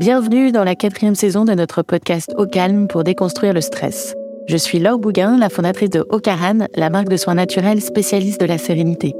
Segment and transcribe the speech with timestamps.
[0.00, 4.16] Bienvenue dans la quatrième saison de notre podcast Au calme pour déconstruire le stress.
[4.48, 8.46] Je suis Laure Bouguin, la fondatrice de Ocaran, la marque de soins naturels spécialiste de
[8.46, 9.14] la sérénité.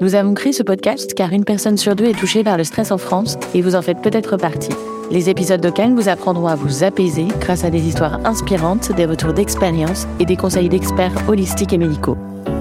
[0.00, 2.92] Nous avons créé ce podcast car une personne sur deux est touchée par le stress
[2.92, 4.70] en France et vous en faites peut-être partie.
[5.10, 9.06] Les épisodes de Calme vous apprendront à vous apaiser grâce à des histoires inspirantes, des
[9.06, 12.16] retours d'expérience et des conseils d'experts holistiques et médicaux.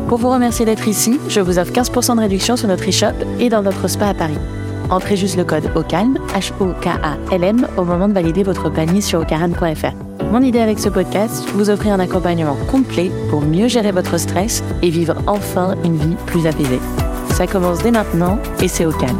[0.07, 3.49] Pour vous remercier d'être ici, je vous offre 15% de réduction sur notre e-shop et
[3.49, 4.39] dans notre spa à Paris.
[4.93, 10.23] Entrez juste le code OCALM, H-O-K-A-L-M, au moment de valider votre panier sur ocaran.fr.
[10.31, 14.63] Mon idée avec ce podcast, vous offrir un accompagnement complet pour mieux gérer votre stress
[14.83, 16.79] et vivre enfin une vie plus apaisée.
[17.31, 19.17] Ça commence dès maintenant et c'est au calme.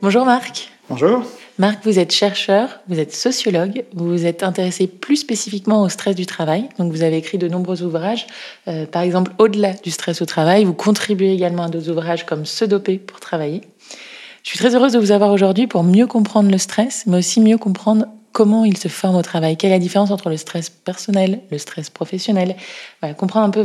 [0.00, 0.70] Bonjour Marc.
[0.88, 1.24] Bonjour.
[1.58, 6.16] Marc, vous êtes chercheur, vous êtes sociologue, vous vous êtes intéressé plus spécifiquement au stress
[6.16, 6.68] du travail.
[6.78, 8.26] Donc, vous avez écrit de nombreux ouvrages.
[8.68, 12.46] Euh, par exemple, au-delà du stress au travail, vous contribuez également à d'autres ouvrages comme
[12.46, 13.60] Se doper pour travailler.
[14.42, 17.38] Je suis très heureuse de vous avoir aujourd'hui pour mieux comprendre le stress, mais aussi
[17.40, 19.58] mieux comprendre comment il se forme au travail.
[19.58, 22.56] Quelle est la différence entre le stress personnel, le stress professionnel?
[23.18, 23.60] Comprendre un peu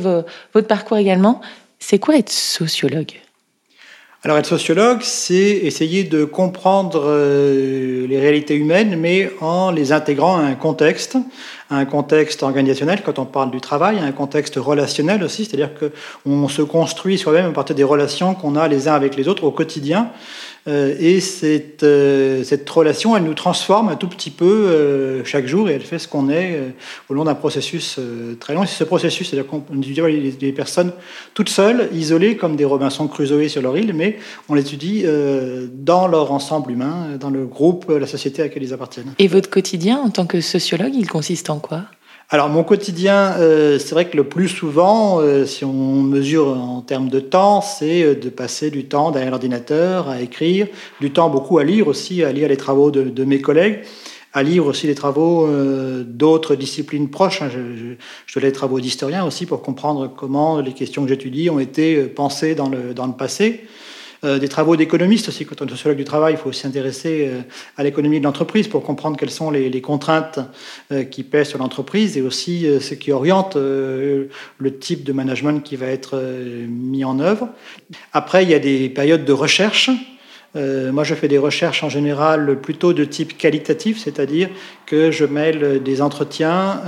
[0.54, 1.42] votre parcours également.
[1.80, 3.14] C'est quoi être sociologue?
[4.24, 10.38] Alors être sociologue, c'est essayer de comprendre euh, les réalités humaines, mais en les intégrant
[10.38, 11.18] à un contexte,
[11.70, 15.70] à un contexte organisationnel quand on parle du travail, à un contexte relationnel aussi, c'est-à-dire
[15.76, 19.44] qu'on se construit soi-même à partir des relations qu'on a les uns avec les autres
[19.44, 20.10] au quotidien.
[20.68, 25.48] Euh, et cette, euh, cette relation, elle nous transforme un tout petit peu euh, chaque
[25.48, 26.74] jour et elle fait ce qu'on est
[27.10, 28.00] au long d'un processus
[28.40, 28.64] très long.
[28.64, 30.02] Et ce processus, c'est-à-dire qu'on étudie
[30.42, 30.92] les personnes
[31.34, 34.18] toutes seules, isolées comme des Robinson Crusoe sur leur île, mais
[34.50, 35.06] on les étudie
[35.74, 39.14] dans leur ensemble humain, dans le groupe, la société à laquelle ils appartiennent.
[39.20, 41.84] Et votre quotidien en tant que sociologue, il consiste en quoi?
[42.30, 46.82] Alors mon quotidien, euh, c'est vrai que le plus souvent, euh, si on mesure en
[46.82, 50.68] termes de temps, c'est euh, de passer du temps derrière l'ordinateur à écrire,
[51.00, 53.80] du temps beaucoup à lire aussi, à lire les travaux de, mes collègues,
[54.34, 55.48] à lire aussi les travaux
[56.04, 57.42] d'autres disciplines proches.
[57.42, 57.50] Hein.
[57.50, 62.04] Je, je, les travaux d'historiens aussi pour comprendre comment les questions que j'étudie ont été
[62.08, 63.64] pensées dans le, dans le passé.
[64.24, 65.46] Euh, des travaux d'économistes aussi.
[65.46, 67.42] Quand on est sociologue du travail, il faut s'intéresser euh,
[67.78, 70.40] à l'économie de l'entreprise pour comprendre quelles sont les, contraintes
[70.92, 74.30] euh, qui pèsent sur l'entreprise et aussi ce qui oriente le
[74.80, 76.20] type de management qui va être
[76.68, 77.50] mis en œuvre.
[78.14, 79.90] Après, il y a des périodes de recherche.
[80.56, 84.50] moi, je fais des recherches en général plutôt de type qualitatif, c'est-à-dire
[84.86, 86.82] que je mêle des entretiens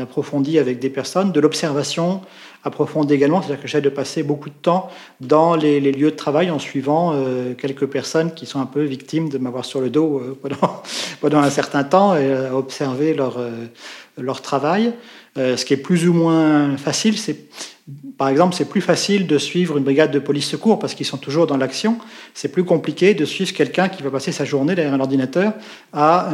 [0.00, 2.22] approfondis avec des personnes, de l'observation,
[2.64, 4.90] approfondie également, c'est-à-dire que j'essaie de passer beaucoup de temps
[5.20, 9.28] dans les, lieux de travail en suivant euh, quelques personnes qui sont un peu victimes
[9.28, 10.38] de m'avoir sur le dos euh,
[11.20, 13.50] pendant, un certain temps et à observer leur, euh,
[14.18, 14.92] leur travail.
[15.36, 17.48] ce qui est plus ou moins facile, c'est
[18.18, 21.16] par exemple, c'est plus facile de suivre une brigade de police secours parce qu'ils sont
[21.16, 21.98] toujours dans l'action.
[22.34, 25.54] C'est plus compliqué de suivre quelqu'un qui va passer sa journée derrière un ordinateur
[25.92, 26.30] à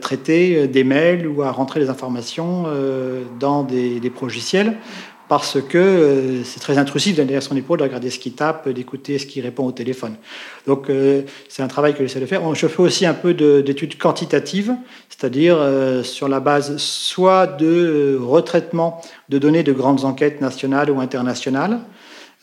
[0.00, 2.64] traiter des mails ou à rentrer des informations
[3.38, 4.78] dans des, des logiciels
[5.28, 8.68] parce que euh, c'est très intrusif d'aller à son épaule, de regarder ce qu'il tape,
[8.68, 10.14] d'écouter ce qu'il répond au téléphone.
[10.66, 12.54] Donc euh, c'est un travail que j'essaie de faire.
[12.54, 14.74] Je fais aussi un peu d'études quantitatives,
[15.08, 21.00] c'est-à-dire euh, sur la base soit de retraitement de données de grandes enquêtes nationales ou
[21.00, 21.80] internationales,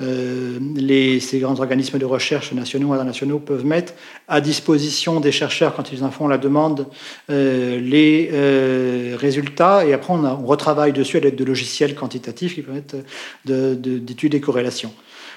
[0.02, 3.94] euh, les, ces grands organismes de recherche nationaux ou internationaux peuvent mettre
[4.28, 6.88] à disposition des chercheurs, quand ils en font la demande,
[7.30, 12.56] euh, les euh, résultats, et après on, on, retravaille dessus à l'aide de logiciels quantitatifs
[12.56, 12.96] qui permettent
[13.46, 14.94] d'études de, et corrélations.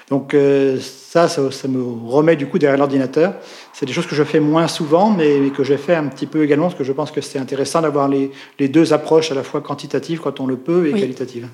[0.09, 0.33] Donc
[0.79, 3.33] ça, ça, me remet du coup derrière l'ordinateur.
[3.73, 6.45] C'est des choses que je fais moins souvent, mais, que j'ai fait un petit peu
[6.45, 9.43] également, parce que je pense que c'est intéressant d'avoir les, les, deux approches à la
[9.43, 11.49] fois quantitatives quand on le peut et qualitatives.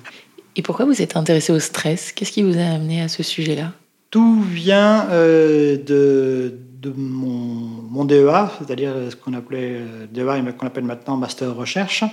[0.56, 2.12] Et pourquoi vous êtes intéressé au stress?
[2.12, 3.72] Qu'est-ce qui vous a amené à ce sujet-là?
[4.10, 10.66] Tout vient euh, de, de, mon, DEA, c'est-à-dire ce qu'on appelait euh, DEA et qu'on
[10.68, 12.04] appelle maintenant Master Recherche.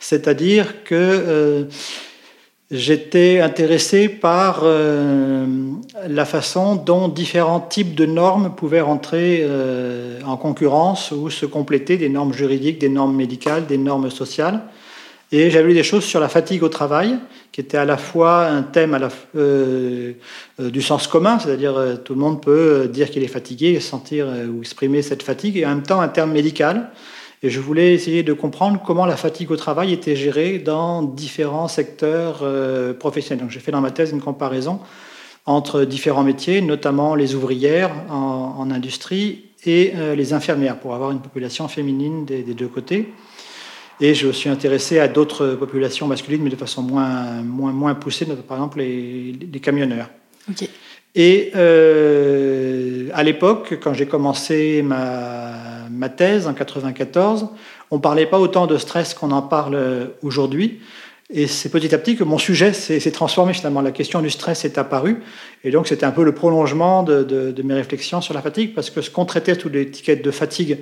[0.00, 1.64] C'est-à-dire que euh,
[2.70, 9.46] j'étais intéressé par la façon dont différents types de normes pouvaient rentrer
[10.24, 14.62] en concurrence ou se compléter, des normes juridiques, des normes médicales, des normes sociales.
[15.34, 17.18] Et j'avais lu des choses sur la fatigue au travail,
[17.52, 18.98] qui était à la fois un thème
[19.34, 20.12] euh,
[20.60, 24.26] euh, du sens commun, c'est-à-dire euh, tout le monde peut dire qu'il est fatigué, sentir
[24.26, 26.90] ou exprimer cette fatigue, et en même temps un terme médical.
[27.42, 31.66] Et je voulais essayer de comprendre comment la fatigue au travail était gérée dans différents
[31.66, 32.44] secteurs
[33.00, 33.42] professionnels.
[33.42, 34.78] Donc j'ai fait dans ma thèse une comparaison
[35.44, 41.66] entre différents métiers, notamment les ouvrières en, industrie et les infirmières, pour avoir une population
[41.66, 43.08] féminine des deux côtés.
[44.02, 48.26] Et je suis intéressé à d'autres populations masculines, mais de façon moins, moins, moins poussée,
[48.26, 50.10] par exemple les, les camionneurs.
[51.14, 55.52] Et euh, à l'époque, quand j'ai commencé ma,
[55.88, 57.46] ma, thèse en 94,
[57.92, 60.80] on ne parlait pas autant de stress qu'on en parle aujourd'hui.
[61.30, 63.82] Et c'est petit à petit que mon sujet s'est transformé finalement.
[63.82, 65.22] La question du stress est apparue.
[65.62, 68.74] Et donc c'était un peu le prolongement de, de, de, mes réflexions sur la fatigue,
[68.74, 70.78] parce que ce qu'on traitait sous l'étiquette de fatigue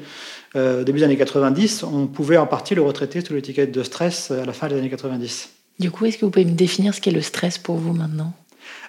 [0.56, 3.82] euh, au début des années 90, on pouvait en partie le retraiter sous l'étiquette de
[3.82, 5.50] stress à la fin des années 90.
[5.78, 8.32] Du coup, est-ce que vous pouvez me définir ce qu'est le stress pour vous maintenant?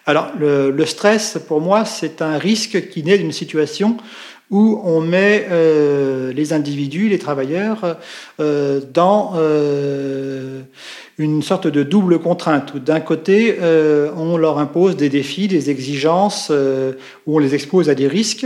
[0.06, 3.98] Alors, le, le, stress, pour moi, c'est un risque qui naît d'une situation
[4.52, 7.98] où on met euh, les individus, les travailleurs,
[8.42, 10.60] euh, dans euh,
[11.18, 13.58] une sorte de double contrainte, où d'un côté,
[14.18, 18.46] on leur impose des défis, des exigences, où on les expose à des risques,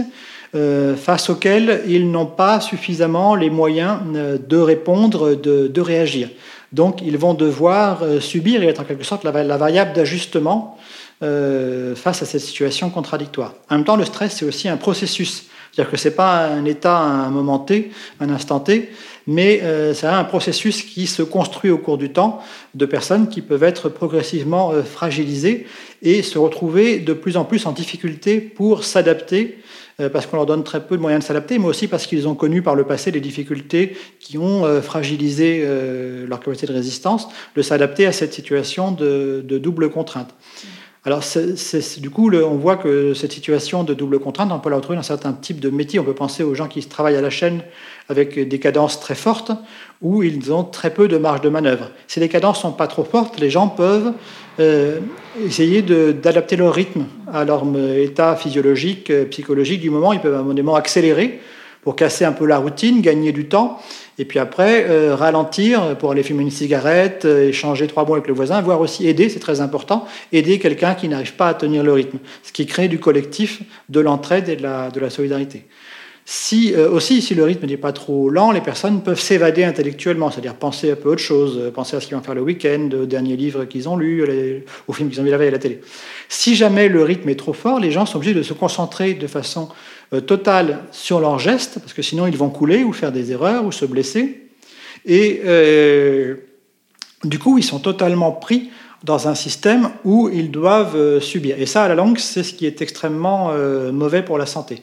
[0.54, 6.30] euh, face auxquels ils n'ont pas suffisamment les moyens de répondre, de, réagir.
[6.72, 10.78] Donc ils vont devoir subir et être en quelque sorte la, variable d'ajustement
[11.20, 13.54] face à cette situation contradictoire.
[13.70, 15.46] En même temps, le stress, c'est aussi un processus.
[15.72, 18.92] C'est-à-dire que ce n'est pas un état à un moment T, un instant T,
[19.28, 22.42] mais euh, c'est un processus qui se construit au cours du temps
[22.76, 25.66] de personnes qui peuvent être progressivement euh, fragilisées
[26.02, 29.62] et se retrouver de plus en plus en difficulté pour s'adapter euh,
[30.12, 32.36] parce qu'on leur donne très peu de moyens de s'adapter, mais aussi parce qu'ils ont
[32.36, 37.28] connu par le passé des difficultés qui ont euh, fragilisé euh, leur capacité de résistance,
[37.56, 40.34] de s'adapter à cette situation de double contrainte.
[41.08, 41.22] Alors,
[42.00, 45.04] du coup, on voit que cette situation de double contrainte, on peut la retrouver dans
[45.04, 46.00] certains types de métiers.
[46.00, 47.62] On peut penser aux gens qui travaillent à la chaîne
[48.10, 49.52] avec des cadences très fortes,
[50.02, 51.92] où ils ont très peu de marge de manœuvre.
[52.08, 54.14] Si les cadences sont pas trop fortes, les gens peuvent
[54.60, 55.00] euh,
[55.46, 57.64] essayer d'adapter leur rythme à leur
[57.96, 60.12] état physiologique, psychologique du moment.
[60.12, 61.40] Ils peuvent à un accélérer
[61.86, 63.80] pour casser un peu la routine, gagner du temps,
[64.18, 68.28] et puis après euh, ralentir pour aller fumer une cigarette, euh, échanger trois mots avec
[68.28, 71.84] le voisin, voire aussi aider, c'est très important, aider quelqu'un qui n'arrive pas à tenir
[71.84, 75.66] le rythme, ce qui crée du collectif, de l'entraide et de la, solidarité.
[76.28, 80.32] Si, euh, aussi, si le rythme n'est pas trop lent, les personnes peuvent s'évader intellectuellement,
[80.32, 83.06] c'est-à-dire penser un peu autre chose, penser à ce qu'ils vont faire le week-end, aux
[83.06, 85.60] derniers livres qu'ils ont lus, les, aux films qu'ils ont vu la veille à la
[85.60, 85.82] télé.
[86.30, 89.28] Si jamais le rythme est trop fort, les gens sont obligés de se concentrer de
[89.28, 89.70] façon
[90.26, 93.72] totale sur leurs gestes, parce que sinon ils vont couler ou faire des erreurs ou
[93.72, 94.46] se blesser.
[95.06, 96.36] Et euh,
[97.24, 98.70] du coup, ils sont totalement pris
[99.04, 101.60] dans un système où ils doivent euh, subir.
[101.60, 104.82] Et ça, à la longue, c'est ce qui est extrêmement euh, mauvais pour la santé.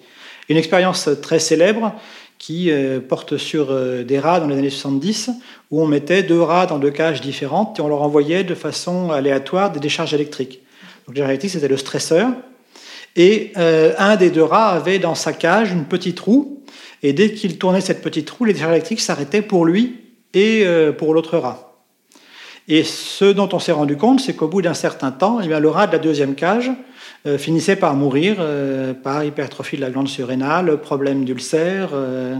[0.48, 1.94] Une expérience très célèbre
[2.38, 5.30] qui euh, porte sur euh, des rats dans les années 70,
[5.70, 9.10] où on mettait deux rats dans deux cages différentes et on leur envoyait de façon
[9.10, 10.60] aléatoire des décharges électriques.
[11.06, 12.30] Donc, les décharges électriques, c'était le stresseur.
[13.16, 16.62] Et euh, un des deux rats avait dans sa cage une petite roue,
[17.02, 20.00] et dès qu'il tournait cette petite roue, les électriques s'arrêtaient pour lui
[20.34, 21.72] et euh, pour l'autre rat.
[22.68, 25.58] Et ce dont on s'est rendu compte, c'est qu'au bout d'un certain temps, eh bien,
[25.58, 26.70] le rat de la deuxième cage
[27.26, 32.36] euh, finissait par mourir euh, par hypertrophie de la glande surrénale, problème d'ulcère, euh,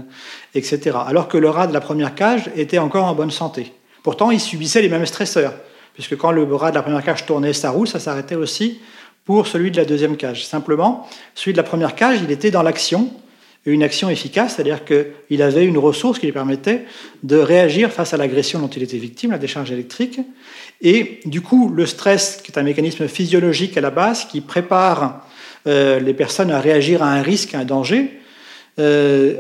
[0.55, 0.97] etc.
[1.07, 3.73] Alors que le rat de la première cage était encore en bonne santé.
[4.03, 5.55] Pourtant, il subissait les mêmes stresseurs,
[5.95, 8.81] puisque quand le rat de la première cage tournait sa roue, ça s'arrêtait aussi
[9.25, 10.47] pour celui de la deuxième cage.
[10.47, 13.11] Simplement, celui de la première cage, il était dans l'action,
[13.65, 16.85] une action efficace, c'est-à-dire qu'il avait une ressource qui lui permettait
[17.23, 20.21] de réagir face à l'agression dont il était victime, la décharge électrique.
[20.81, 25.25] Et du coup, le stress, qui est un mécanisme physiologique à la base, qui prépare
[25.69, 28.19] euh, les personnes à réagir à un risque, à un danger,
[28.81, 29.37] euh,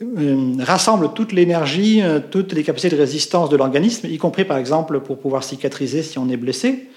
[0.00, 5.00] euh, rassemble toute l'énergie, toutes les capacités de résistance de l'organisme, y compris par exemple
[5.00, 6.88] pour pouvoir cicatriser si on est blessé.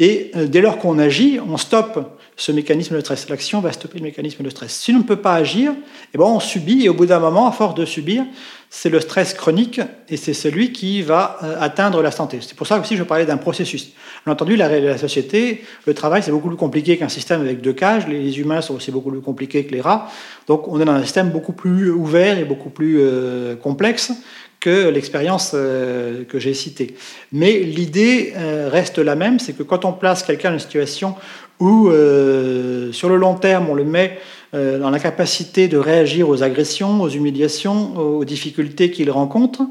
[0.00, 3.28] Et euh, dès lors qu'on agit, on stoppe ce mécanisme de stress.
[3.28, 4.72] L'action va stopper le mécanisme de stress.
[4.72, 5.72] Si on ne peut pas agir,
[6.14, 8.24] eh ben on subit, et au bout d'un moment, à force de subir,
[8.70, 9.78] c'est le stress chronique,
[10.08, 12.38] et c'est celui qui va euh, atteindre la santé.
[12.40, 13.90] C'est pour ça aussi que je parlais d'un processus.
[14.24, 18.08] Bien entendu, la, société, le travail, c'est beaucoup plus compliqué qu'un système avec deux cages.
[18.08, 20.08] Les humains sont aussi beaucoup plus compliqués que les rats.
[20.46, 24.12] Donc on est dans un système beaucoup plus ouvert et beaucoup plus euh, complexe
[24.60, 26.94] que l'expérience euh, que j'ai citée.
[27.32, 31.14] Mais l'idée euh, reste la même, c'est que quand on place quelqu'un dans une situation
[31.58, 34.18] où, euh, sur le long terme, on le met
[34.54, 39.62] euh, dans la capacité de réagir aux agressions, aux humiliations, aux difficultés qu'il rencontre,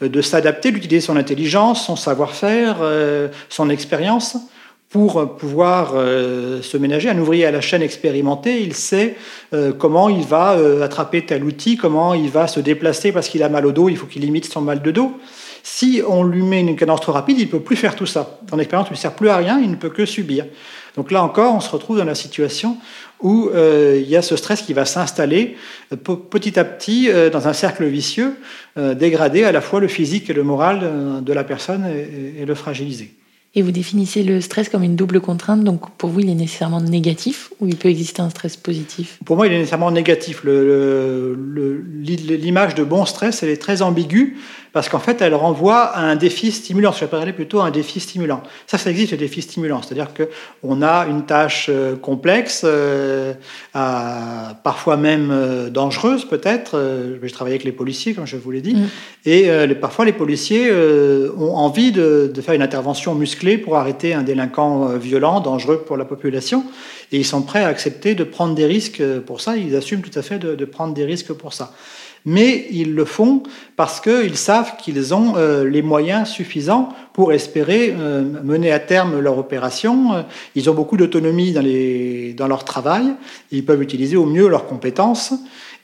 [0.00, 2.78] de s'adapter, d'utiliser son intelligence, son savoir-faire,
[3.48, 4.36] son expérience,
[4.90, 7.10] pour pouvoir euh, se ménager.
[7.10, 9.16] Un ouvrier à la chaîne expérimenté, il sait
[9.52, 13.42] euh, comment il va euh, attraper tel outil, comment il va se déplacer parce qu'il
[13.42, 15.12] a mal au dos, il faut qu'il limite son mal de dos.
[15.62, 18.38] Si on lui met une cadence trop rapide, il ne peut plus faire tout ça.
[18.50, 20.46] Dans l'expérience, il ne sert plus à rien, il ne peut que subir.
[20.96, 22.78] Donc là encore, on se retrouve dans la situation
[23.20, 25.56] où euh, il y a ce stress qui va s'installer
[26.04, 28.36] petit à petit euh, dans un cercle vicieux,
[28.76, 32.54] euh, dégrader à la fois le physique et le moral de la personne et le
[32.54, 33.14] fragiliser.
[33.58, 36.80] Et vous définissez le stress comme une double contrainte, donc pour vous, il est nécessairement
[36.80, 39.18] négatif ou il peut exister un stress positif?
[39.24, 40.44] Pour moi, il est nécessairement négatif.
[42.44, 44.36] L'image de bon stress, elle est très ambiguë
[44.72, 46.92] parce qu'en fait, elle renvoie à un défi stimulant.
[46.92, 48.42] Je vais parler plutôt à un défi stimulant.
[48.66, 49.80] Ça, ça existe, le défi stimulant.
[49.82, 53.34] C'est-à-dire qu'on a une tâche euh, complexe, euh,
[53.72, 56.78] parfois même euh, dangereuse peut-être.
[57.22, 58.74] je travaille avec les policiers, comme je vous l'ai dit.
[58.74, 58.88] Mm.
[59.26, 64.86] Et parfois, les policiers ont envie de, faire une intervention musclée pour arrêter un délinquant
[64.96, 66.64] violent, dangereux pour la population.
[67.12, 69.56] Et ils sont prêts à accepter de prendre des risques pour ça.
[69.56, 71.74] Ils assument tout à fait de prendre des risques pour ça
[72.24, 73.42] mais ils le font
[73.76, 79.20] parce qu'ils savent qu'ils ont euh, les moyens suffisants pour espérer euh, mener à terme
[79.20, 80.24] leur opération.
[80.54, 83.14] Ils ont beaucoup d'autonomie dans, leur travail,
[83.50, 85.32] ils peuvent utiliser au mieux leurs compétences.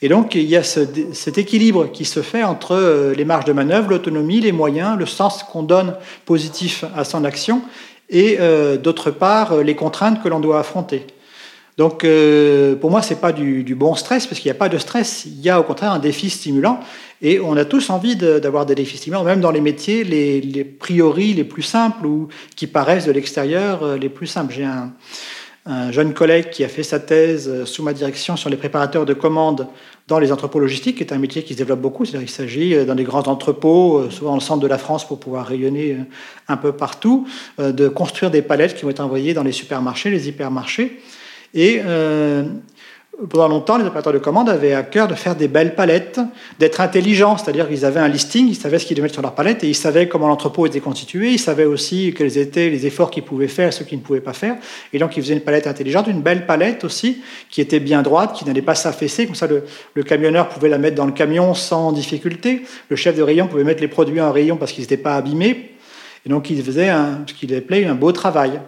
[0.03, 3.53] Et donc, il y a cet équilibre qui se fait entre euh, les marges de
[3.53, 5.95] manœuvre, l'autonomie, les moyens, le sens qu'on donne
[6.27, 7.63] positif à son action,
[8.11, 8.39] et
[8.83, 11.07] d'autre part, les contraintes que l'on doit affronter.
[11.77, 14.69] Donc, euh, pour moi, ce n'est pas du, bon stress, parce qu'il n'y a pas
[14.69, 15.25] de stress.
[15.27, 16.79] Il y a au contraire un défi stimulant.
[17.21, 20.65] Et on a tous envie d'avoir des défis stimulants, même dans les métiers les, les
[20.65, 24.53] priori les plus simples ou qui paraissent de l'extérieur euh, les plus simples.
[24.53, 24.93] J'ai un,
[25.91, 29.15] jeune collègue qui a fait sa thèse euh, sous ma direction sur les préparateurs de
[29.15, 29.67] commandes
[30.07, 32.05] dans les entrepôts logistiques, qui est un métier qui se développe beaucoup.
[32.05, 35.19] C'est-à-dire qu'il s'agit dans des grands entrepôts, souvent dans le centre de la France pour
[35.19, 35.97] pouvoir rayonner
[36.47, 37.27] un peu partout,
[37.57, 41.01] de construire des palettes qui vont être envoyées dans les supermarchés, les hypermarchés.
[41.55, 42.43] Et euh,
[43.31, 46.19] pendant longtemps, les opérateurs de commande avaient à cœur de faire des belles palettes,
[46.59, 49.35] d'être intelligents, c'est-à-dire qu'ils avaient un listing, ils savaient ce qu'ils devaient mettre sur leur
[49.35, 53.11] palette et ils savaient comment l'entrepôt était constitué, ils savaient aussi quels étaient les efforts
[53.11, 54.57] qu'ils pouvaient faire et ceux qu'ils ne pouvaient pas faire.
[54.93, 58.33] Et donc, ils faisaient une palette intelligente, une belle palette aussi, qui était bien droite,
[58.35, 59.27] qui n'allait pas s'affaisser.
[59.27, 62.63] Comme ça, le, camionneur pouvait la mettre dans le camion sans difficulté.
[62.89, 65.71] Le chef de rayon pouvait mettre les produits en rayon parce qu'ils n'étaient pas abîmés.
[66.27, 68.61] Et donc, il faisait un, ce qu'il appelait un beau travail.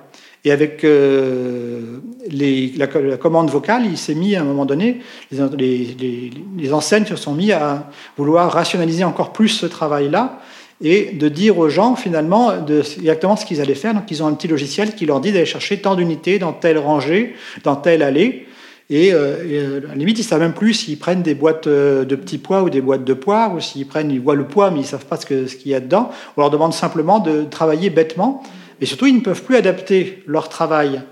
[0.46, 1.98] Et avec euh,
[2.30, 5.00] la, commande vocale, il s'est mis à un moment donné,
[5.32, 10.38] les, enseignes se sont mis à vouloir rationaliser encore plus ce travail-là
[10.80, 13.92] et de dire aux gens finalement exactement ce qu'ils allaient faire.
[13.92, 16.78] Donc ils ont un petit logiciel qui leur dit d'aller chercher tant d'unités dans telle
[16.78, 17.34] rangée,
[17.64, 18.46] dans telle allée.
[18.88, 21.66] Et, euh, euh, à la limite, ils ne savent même plus s'ils prennent des boîtes
[21.66, 24.70] de petits pois ou des boîtes de poires, ou s'ils prennent, ils voient le poids,
[24.70, 26.12] mais ils ne savent pas ce qu'il y a dedans.
[26.36, 28.44] On leur demande simplement de travailler bêtement
[28.80, 31.02] et surtout, ils ne peuvent plus adapter leur travail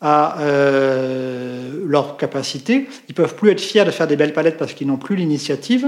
[0.00, 2.86] à euh, leur capacité.
[3.08, 5.86] Ils peuvent plus être fiers de faire des belles palettes parce qu'ils n'ont plus l'initiative.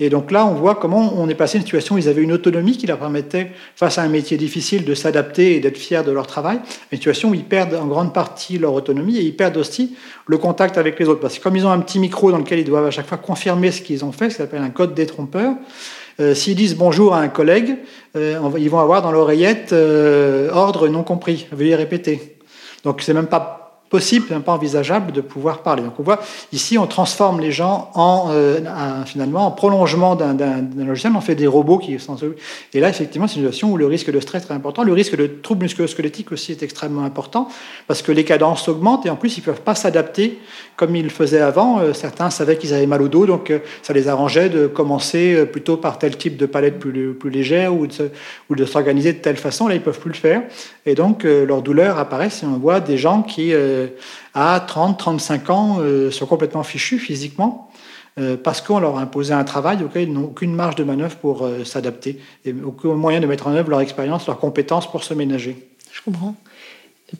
[0.00, 2.22] Et donc là, on voit comment on est passé à une situation où ils avaient
[2.22, 6.02] une autonomie qui leur permettait, face à un métier difficile, de s'adapter et d'être fiers
[6.02, 6.58] de leur travail.
[6.90, 9.94] Une situation où ils perdent en grande partie leur autonomie et ils perdent aussi
[10.26, 11.20] le contact avec les autres.
[11.20, 13.18] Parce que comme ils ont un petit micro dans lequel ils doivent à chaque fois
[13.18, 15.54] confirmer ce qu'ils ont fait, ce s'appelle un code détrompeur,
[16.20, 17.76] euh, s'ils disent bonjour à un collègue,
[18.16, 22.36] euh, ils vont avoir dans l'oreillette euh, ordre non compris, veuillez répéter.
[22.84, 23.61] Donc c'est même pas
[23.92, 25.82] possible, pas envisageable de pouvoir parler.
[25.82, 26.18] Donc on voit
[26.50, 28.58] ici, on transforme les gens en euh,
[29.04, 32.16] finalement en prolongement d'un logiciel, on fait des robots qui sont
[32.72, 34.94] et là effectivement c'est une situation où le risque de stress est très important, le
[34.94, 37.48] risque de troubles musculo-squelettiques aussi est extrêmement important
[37.86, 40.38] parce que les cadences augmentent et en plus ils peuvent pas s'adapter
[40.76, 41.80] comme ils le faisaient avant.
[41.80, 45.44] Euh, certains savaient qu'ils avaient mal au dos, donc euh, ça les arrangeait de commencer
[45.44, 49.68] plutôt par tel type de palette plus, plus légère ou de, s'organiser de telle façon.
[49.68, 50.40] Là ils peuvent plus le faire
[50.86, 53.52] et donc leur douleur apparaît et on voit des gens qui
[54.34, 57.70] à 30, 35 ans euh, sont complètement fichus physiquement
[58.18, 61.16] euh, parce qu'on leur a imposé un travail auquel ils n'ont aucune marge de manœuvre
[61.16, 65.04] pour euh, s'adapter et aucun moyen de mettre en œuvre leur expérience, leurs compétences pour
[65.04, 65.56] se ménager.
[65.92, 66.34] Je comprends.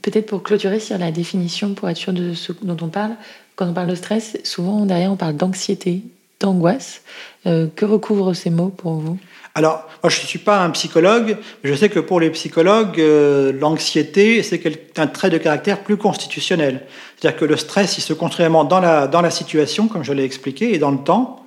[0.01, 3.13] Peut-être pour clôturer sur la définition, pour être sûr de ce dont on parle,
[3.57, 6.03] quand on parle de stress, souvent derrière on parle d'anxiété,
[6.41, 7.03] d'angoisse.
[7.45, 9.19] que recouvrent ces mots pour vous?
[9.55, 12.99] Alors, moi, je ne suis pas un psychologue, mais je sais que pour les psychologues,
[12.99, 14.63] euh, l'anxiété, c'est
[14.99, 16.87] un trait de caractère plus constitutionnel.
[17.17, 20.13] C'est-à-dire que le stress, il se construit vraiment dans la, dans la situation, comme je
[20.15, 21.42] l'ai expliqué, et dans le temps,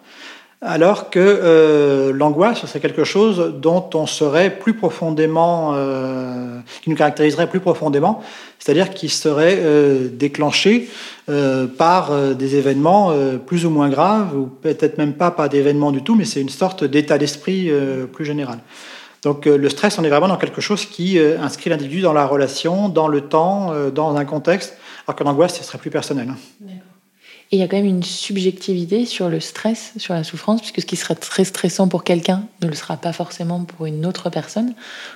[0.66, 6.96] alors que euh, l'angoisse, c'est quelque chose dont on serait plus profondément, euh, qui nous
[6.96, 8.24] caractériserait plus profondément,
[8.58, 10.90] c'est-à-dire qui serait euh, déclenché
[11.80, 13.12] par des événements
[13.48, 16.50] plus ou moins graves, ou peut-être même pas par d'événements du tout, mais c'est une
[16.50, 17.72] sorte d'état d'esprit
[18.14, 18.60] plus général.
[19.24, 22.90] Donc le stress, on est vraiment dans quelque chose qui inscrit l'individu dans la relation,
[22.90, 26.28] dans le temps, dans un contexte, alors que l'angoisse, ce serait plus personnel.
[27.52, 30.82] Et il y a quand même une subjectivité sur le stress, sur la souffrance, puisque
[30.82, 34.32] ce qui serait très stressant pour quelqu'un ne le sera pas forcément pour une autre
[34.32, 34.74] personne.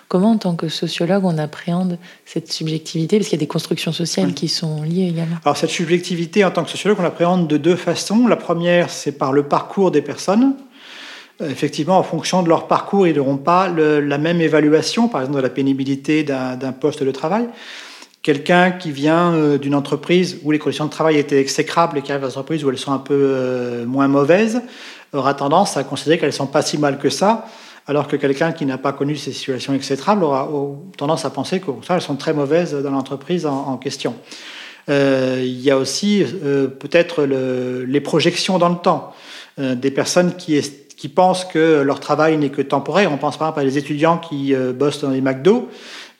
[0.09, 3.17] Comment, en tant que sociologue, on appréhende cette subjectivité?
[3.17, 5.37] Parce qu'il y a des constructions sociales qui sont liées également.
[5.43, 8.27] Alors cette subjectivité, en tant que sociologue, on l'appréhende de deux façons.
[8.27, 10.53] La première, c'est par le parcours des personnes.
[11.41, 15.43] effectivement, en fonction de leur parcours, ils n'auront pas la même évaluation, par exemple, de
[15.43, 17.47] la pénibilité d'un poste de travail.
[18.29, 22.11] Quelqu'un qui vient euh, d'une entreprise où les conditions de travail étaient exécrables et qui
[22.11, 24.61] arrive dans une entreprise où elles sont un peu euh, moins mauvaises
[25.13, 27.47] aura tendance à considérer qu'elles ne sont pas si mal que ça,
[27.87, 30.47] alors que quelqu'un qui n'a pas connu ces situations exécrables aura
[30.95, 34.13] tendance à penser qu'elles sont très mauvaises dans l'entreprise en, question.
[34.89, 36.23] Euh, il y a aussi
[36.79, 39.11] peut-être les projections dans le temps.
[39.57, 40.61] des personnes qui,
[40.95, 43.11] qui pensent que leur travail n'est que temporaire.
[43.11, 45.67] On pense par exemple à des étudiants qui bossent dans les McDo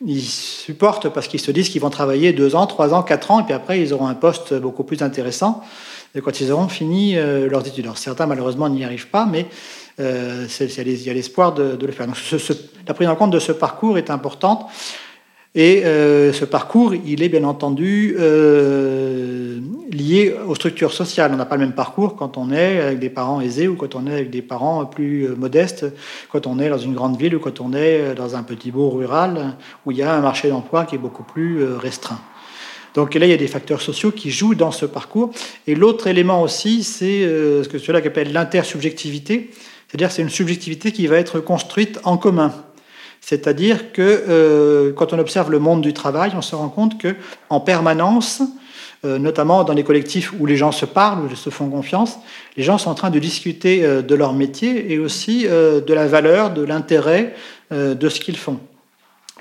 [0.06, 3.41] ils supportent parce qu'ils se disent qu'ils vont travailler deux ans, trois ans, quatre ans,
[3.41, 5.63] et puis après, ils auront un poste beaucoup plus intéressant
[6.24, 7.86] quand ils auront fini euh, leurs études.
[7.86, 9.46] Alors, certains, malheureusement, n'y arrivent pas, mais
[10.00, 12.08] euh, il y a l'espoir de, le faire.
[12.08, 12.18] Donc,
[12.88, 14.65] la prise en compte de ce parcours est importante.
[15.56, 18.15] Et euh, ce parcours, il est bien entendu
[19.91, 21.31] lié aux structures sociales.
[21.34, 23.96] On n'a pas le même parcours quand on est avec des parents aisés ou quand
[23.96, 25.86] on est avec des parents plus euh, modestes,
[26.31, 28.96] quand on est dans une grande ville ou quand on est dans un petit bourg
[28.96, 29.55] rural
[29.86, 32.19] où il y a un marché d'emploi qui est beaucoup plus restreint.
[32.96, 35.31] Donc là, il y a des facteurs sociaux qui jouent dans ce parcours.
[35.67, 39.51] Et l'autre élément aussi, c'est ce que cela appelle l'intersubjectivité,
[39.88, 42.51] c'est-à-dire c'est une subjectivité qui va être construite en commun.
[43.22, 47.15] C'est-à-dire que euh, quand on observe le monde du travail, on se rend compte que
[47.50, 48.46] en permanence, euh,
[49.03, 52.20] notamment dans les collectifs où les gens se parlent, où ils se font confiance,
[52.58, 56.08] les gens sont en train de discuter euh, de leur métier et aussi de la
[56.08, 57.34] valeur, de l'intérêt
[57.72, 58.60] de ce qu'ils font.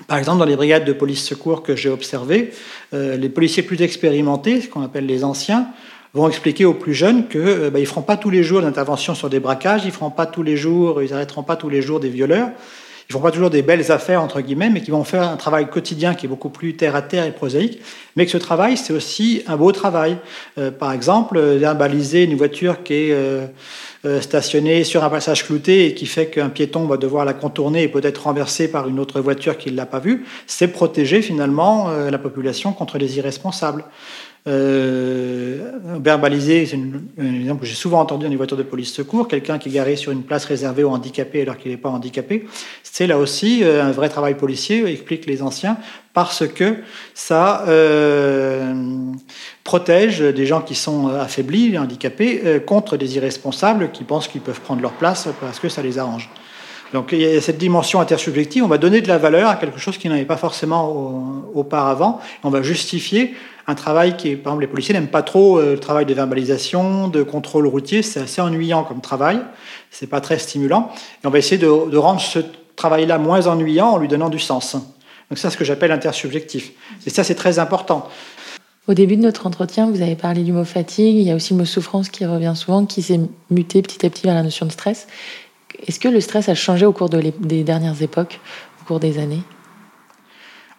[0.07, 2.51] Par exemple, dans les brigades de police secours que j'ai observées,
[2.93, 5.67] les policiers plus expérimentés, ce qu'on appelle les anciens,
[6.13, 9.29] vont expliquer aux plus jeunes qu'ils bah, ne feront pas tous les jours d'intervention sur
[9.29, 11.99] des braquages, ils ne feront pas tous les jours, ils n'arrêteront pas tous les jours
[11.99, 12.49] des violeurs,
[13.09, 15.67] ils font pas toujours des belles affaires, entre guillemets, mais qui vont faire un travail
[15.67, 17.81] quotidien qui est beaucoup plus terre à terre et prosaïque,
[18.15, 20.17] mais que ce travail, c'est aussi un beau travail.
[20.59, 21.41] Euh, par exemple,
[21.75, 23.47] baliser une voiture qui est euh,
[24.05, 27.81] euh, stationnée sur un passage clouté et qui fait qu'un piéton va devoir la contourner
[27.81, 31.89] et peut-être renversé par une autre voiture qui ne l'a pas vue, c'est protéger finalement
[31.89, 33.85] la population contre les irresponsables.
[34.49, 36.77] Euh, verbaliser, c'est
[37.19, 39.71] un exemple que j'ai souvent entendu dans les voitures de police secours, quelqu'un qui est
[39.71, 42.47] garé sur une place réservée aux handicapés alors qu'il n'est pas handicapé.
[42.83, 45.77] C'est là aussi euh, un vrai travail policier, expliquent les anciens,
[46.13, 46.77] parce que
[47.13, 48.73] ça euh,
[49.63, 54.61] protège des gens qui sont affaiblis, handicapés, euh, contre des irresponsables qui pensent qu'ils peuvent
[54.61, 56.29] prendre leur place parce que ça les arrange.
[56.91, 59.77] Donc il y a cette dimension intersubjective, on va donner de la valeur à quelque
[59.77, 63.35] chose qui n'avait pas forcément auparavant, on va justifier
[63.69, 66.13] un travail qui est, par exemple, les policiers n'aiment pas trop euh, le travail de
[66.13, 69.39] verbalisation, de contrôle routier, c'est assez ennuyant comme travail,
[69.91, 70.91] c'est pas très stimulant,
[71.23, 72.39] et on va essayer de, rendre ce
[72.75, 74.73] travail-là moins ennuyant en lui donnant du sens.
[74.73, 76.71] Donc ça, c'est ce que j'appelle intersubjectif.
[77.05, 78.07] Et ça, c'est très important.
[78.87, 81.53] Au début de notre entretien, vous avez parlé du mot fatigue, il y a aussi
[81.53, 83.19] le mot souffrance qui revient souvent, qui s'est
[83.51, 85.07] muté petit à petit vers la notion de stress.
[85.85, 88.39] Est-ce que le stress a changé au cours des dernières époques,
[88.81, 89.43] au cours des années?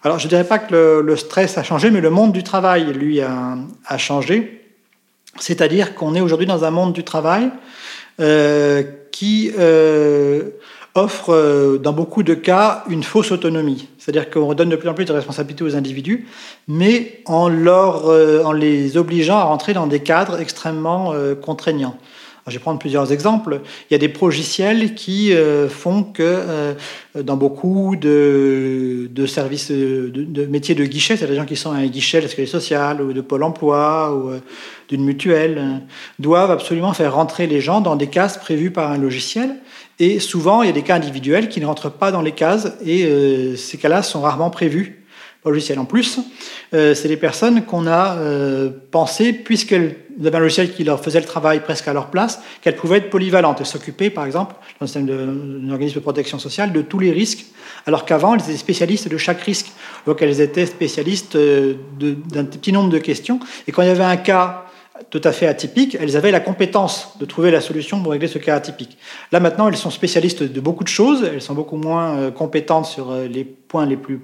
[0.03, 2.91] Alors, je ne dirais pas que le, stress a changé, mais le monde du travail,
[2.93, 4.61] lui, a, changé.
[5.39, 7.51] C'est-à-dire qu'on est aujourd'hui dans un monde du travail
[8.19, 10.49] euh, qui euh,
[10.95, 13.89] offre, euh, dans beaucoup de cas, une fausse autonomie.
[13.99, 16.27] C'est-à-dire qu'on donne de plus en plus de responsabilités aux individus,
[16.67, 21.97] mais en, en les obligeant à rentrer dans des cadres extrêmement contraignants
[22.47, 23.61] je vais prendre plusieurs exemples.
[23.89, 26.73] Il y a des progiciels qui euh, font que euh,
[27.15, 31.87] dans beaucoup de, services, de, métiers de guichet, c'est-à-dire des gens qui sont à un
[31.87, 34.39] guichet de la sécurité sociale ou de Pôle emploi ou euh,
[34.89, 35.81] d'une mutuelle,
[36.19, 39.57] doivent absolument faire rentrer les gens dans des cases prévues par un logiciel.
[39.99, 42.73] Et souvent, il y a des cas individuels qui ne rentrent pas dans les cases
[42.83, 45.00] et ces cas-là sont rarement prévus
[45.49, 45.79] logiciel.
[45.79, 46.19] En plus,
[46.73, 51.19] euh, c'est des personnes qu'on a euh, pensé, puisqu'elles avaient un logiciel qui leur faisait
[51.19, 54.81] le travail presque à leur place, qu'elles pouvaient être polyvalentes et s'occuper, par exemple, dans
[54.81, 57.45] le système d'un organisme de protection sociale, de tous les risques,
[57.87, 59.71] alors qu'avant, elles étaient spécialistes de chaque risque.
[60.05, 63.39] Donc, elles étaient spécialistes euh, d'un petit nombre de questions.
[63.67, 64.65] Et quand il y avait un cas
[65.09, 68.37] tout à fait atypiques, elles avaient la compétence de trouver la solution pour régler ce
[68.37, 68.99] cas atypique.
[69.31, 73.11] Là maintenant, elles sont spécialistes de beaucoup de choses, elles sont beaucoup moins compétentes sur
[73.15, 74.21] les points les plus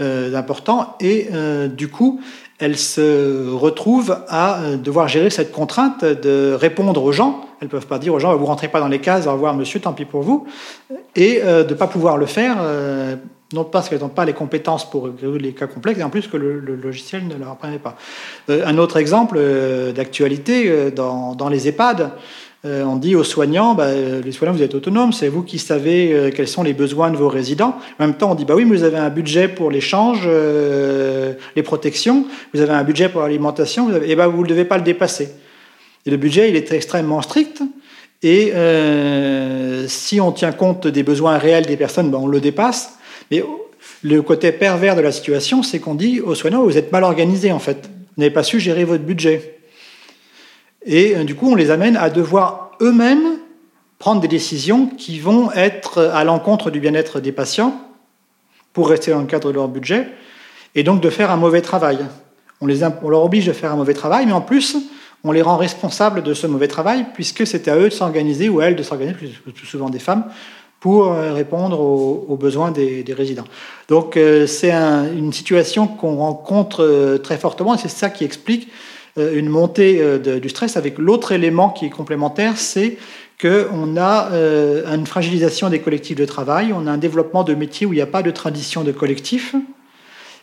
[0.00, 1.28] euh, importants, et
[1.68, 2.20] du coup,
[2.58, 7.46] elles se retrouvent à devoir gérer cette contrainte de répondre aux gens.
[7.60, 9.54] Elles ne peuvent pas dire aux gens, vous rentrez pas dans les cases, au revoir
[9.54, 10.46] monsieur, tant pis pour vous,
[11.16, 12.58] et de ne pas pouvoir le faire
[13.54, 16.26] non parce qu'elles n'ont pas les compétences pour résoudre les cas complexes, et en plus
[16.26, 17.96] que le, logiciel ne leur apprenait pas.
[18.50, 22.10] Euh, un autre exemple euh, d'actualité, euh, dans, les EHPAD,
[22.64, 26.48] on dit aux soignants, bah, les soignants, vous êtes autonomes, c'est vous qui savez quels
[26.48, 27.76] sont les besoins de vos résidents.
[27.98, 31.62] En même temps, on dit, bah oui, mais vous avez un budget pour l'échange, les
[31.62, 32.24] protections,
[32.54, 35.28] vous avez un budget pour l'alimentation, et bah, vous ne devez pas le dépasser.
[36.06, 37.62] Et le budget, il est extrêmement strict,
[38.22, 42.98] Et euh, si on tient compte des besoins réels des personnes, ben on le dépasse.
[43.30, 43.42] Mais
[44.02, 47.52] le côté pervers de la situation, c'est qu'on dit aux soignants, vous êtes mal organisés
[47.52, 47.88] en fait.
[48.16, 49.53] Vous n'avez pas su gérer votre budget.
[50.84, 53.38] Et euh, du coup, on les amène à devoir eux-mêmes
[53.98, 57.80] prendre des décisions qui vont être à l'encontre du bien-être des patients
[58.72, 60.08] pour rester dans le cadre de leur budget,
[60.74, 61.98] et donc de faire un mauvais travail.
[62.60, 64.76] On, les, on leur oblige de faire un mauvais travail, mais en plus,
[65.22, 68.60] on les rend responsables de ce mauvais travail, puisque c'est à eux de s'organiser, ou
[68.60, 69.14] à elles de s'organiser,
[69.54, 70.24] plus souvent des femmes,
[70.80, 73.46] pour euh, répondre aux, besoins des, résidents.
[73.88, 78.68] Donc euh, c'est une situation qu'on rencontre très fortement, et c'est ça qui explique
[79.16, 82.98] une montée du stress, avec l'autre élément qui est complémentaire, c'est
[83.40, 84.30] qu'on a
[84.92, 88.02] une fragilisation des collectifs de travail, on a un développement de métiers où il n'y
[88.02, 89.54] a pas de tradition de collectif,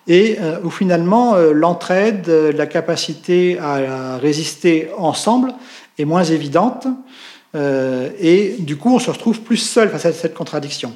[0.08, 5.54] et euh, où finalement euh, l'entraide, euh, la capacité à résister ensemble
[5.98, 6.88] est moins évidente,
[7.54, 10.94] et du coup on se retrouve plus seul face à cette contradiction.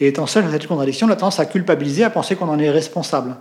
[0.00, 2.48] Et étant seul face à cette contradiction, on a tendance à culpabiliser, à penser qu'on
[2.48, 3.36] en est responsable.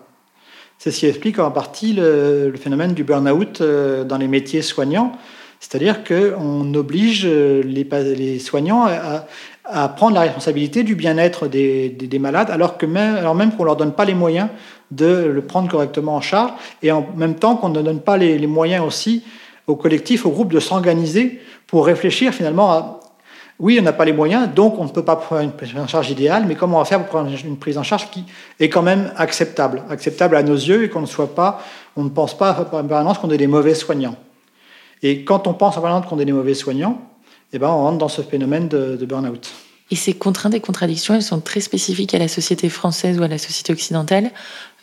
[0.83, 3.63] C'est ce qui explique en partie le, phénomène du burn-out
[4.05, 5.13] dans les métiers soignants,
[5.61, 8.85] c'est-à-dire qu'on oblige les, les soignants
[9.63, 13.53] à, prendre la responsabilité du bien-être des, des, des, malades, alors, que même, alors même
[13.53, 14.49] qu'on ne leur donne pas les moyens
[14.91, 18.45] de le prendre correctement en charge, et en même temps qu'on ne donne pas les,
[18.45, 19.23] moyens aussi
[19.67, 22.99] au collectif, au groupe de s'organiser pour réfléchir finalement à
[23.59, 25.87] oui, on n'a pas les moyens, donc on ne peut pas prendre une prise en
[25.87, 28.25] charge idéale, mais comment on va faire pour prendre une prise en charge qui
[28.59, 31.63] est quand même acceptable, acceptable à nos yeux et qu'on ne soit pas,
[31.95, 34.15] on ne pense pas en permanence qu'on est des mauvais soignants.
[35.03, 37.01] Et quand on pense en permanence qu'on est des mauvais soignants,
[37.51, 39.51] eh ben, on rentre dans ce phénomène de, de burn-out.
[39.91, 43.27] Et ces contraintes et contradictions, elles sont très spécifiques à la société française ou à
[43.27, 44.31] la société occidentale.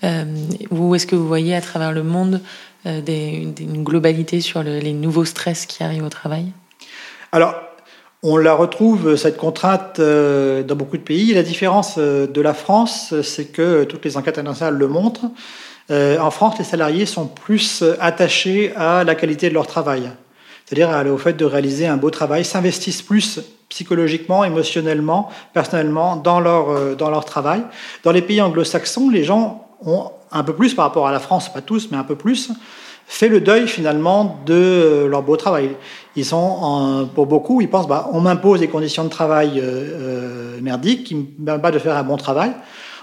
[0.04, 0.24] Euh,
[0.70, 2.40] ou est-ce que vous voyez à travers le monde
[2.86, 3.00] euh,
[3.58, 6.52] une globalité sur les nouveaux stress qui arrivent au travail?
[7.32, 7.54] Alors,
[8.22, 11.32] on la retrouve, cette contrainte, euh, dans beaucoup de pays.
[11.32, 15.26] La différence de la France, c'est que toutes les enquêtes internationales le montrent.
[15.90, 20.10] en France, les salariés sont plus attachés à la qualité de leur travail,
[20.64, 26.96] c'est-à-dire au fait de réaliser un beau travail, s'investissent plus psychologiquement, émotionnellement, personnellement dans leur,
[26.96, 27.62] dans leur travail.
[28.04, 31.52] Dans les pays anglo-saxons, les gens ont un peu plus par rapport à la France,
[31.52, 32.50] pas tous, mais un peu plus,
[33.10, 35.70] fait le deuil finalement de leur beau travail.
[36.14, 40.60] Ils sont, pour beaucoup, ils pensent, bah, on m'impose des conditions de travail euh, euh,
[40.62, 42.52] merdiques qui me permettent pas de faire un bon travail.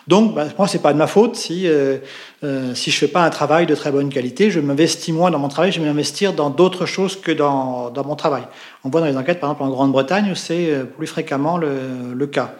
[0.07, 1.97] Donc, bah, moi, c'est pas de ma faute si euh,
[2.45, 5.39] euh, si je fais pas un travail de très bonne qualité, je m'investis moins dans
[5.39, 8.43] mon travail, je vais m'investir dans d'autres choses que dans, dans, mon travail.
[8.85, 12.27] On voit dans les enquêtes, par exemple, en Grande-Bretagne, où c'est plus fréquemment le, le
[12.27, 12.55] cas.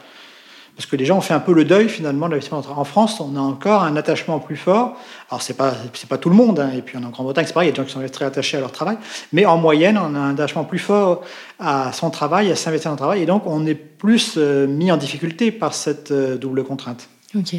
[0.78, 2.62] Parce que les gens ont fait un peu le deuil finalement de l'investissement.
[2.78, 4.96] En France, on a encore un attachement plus fort.
[5.28, 5.74] Alors, ce n'est pas,
[6.08, 6.70] pas tout le monde, hein.
[6.78, 8.58] et puis en Grande-Bretagne, c'est pareil, il y a des gens qui sont très attachés
[8.58, 8.98] à leur travail.
[9.34, 11.24] Mais en moyenne, on a un attachement plus fort
[11.58, 13.24] à son travail, à s'investir dans le travail.
[13.24, 17.10] Et donc, on est plus euh, mis en difficulté par cette euh, double contrainte.
[17.36, 17.56] Ok.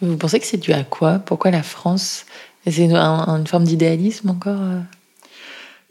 [0.00, 1.18] Vous pensez que c'est dû à quoi?
[1.18, 2.24] Pourquoi la France?
[2.66, 4.80] C'est une, une, forme d'idéalisme encore euh?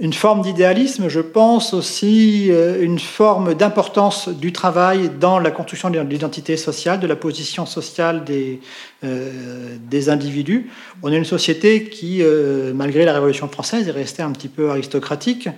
[0.02, 5.90] Une forme d'idéalisme, je pense aussi euh, une forme d'importance du travail dans la construction
[5.90, 8.62] de l'identité sociale, de la position sociale des,
[9.04, 10.70] euh, des individus.
[11.04, 14.70] On est une société qui, euh, malgré la Révolution française, est restée un petit peu
[14.70, 15.50] aristocratique,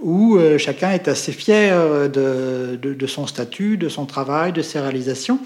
[0.00, 4.80] où chacun est assez fier de, de, de, son statut, de son travail, de ses
[4.80, 5.40] réalisations.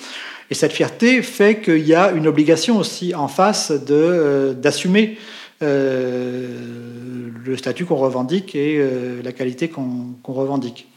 [0.50, 5.20] Et cette fierté fait qu'il y a une obligation aussi en face d'assumer euh,
[5.64, 10.88] le statut qu'on revendique et euh, la qualité qu'on revendique.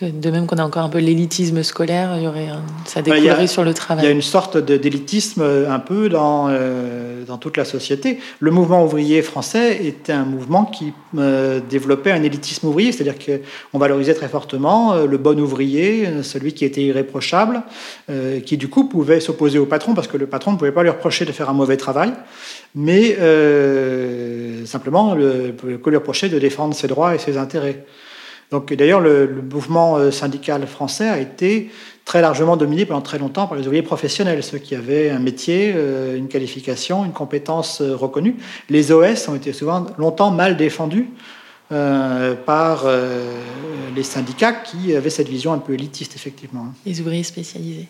[0.00, 2.50] De même qu'on a encore un peu l'élitisme scolaire, il y aurait
[2.84, 4.04] ça découlerait sur le travail.
[4.04, 8.20] Il y a une sorte d'élitisme euh, un peu dans, euh, dans toute la société.
[8.38, 13.78] Le mouvement ouvrier français était un mouvement qui euh, développait un élitisme ouvrier, c'est-à-dire qu'on
[13.80, 17.62] valorisait très fortement le bon ouvrier, celui qui était irréprochable,
[18.46, 20.90] qui du coup pouvait s'opposer au patron parce que le patron ne pouvait pas lui
[20.90, 22.12] reprocher de faire un mauvais travail,
[22.76, 23.16] mais
[24.64, 27.84] simplement le, lui reprocher de défendre ses droits et ses intérêts.
[28.50, 31.70] Donc d'ailleurs, le, mouvement euh, syndical français a été
[32.04, 35.72] très largement dominé pendant très longtemps par les ouvriers professionnels, ceux qui avaient un métier,
[35.74, 38.36] euh, une qualification, une compétence euh, reconnue.
[38.70, 41.08] Les OS ont été souvent longtemps mal défendus
[42.46, 42.86] par
[43.94, 46.68] les syndicats qui avaient cette vision un peu élitiste, effectivement.
[46.86, 47.88] Les ouvriers spécialisés.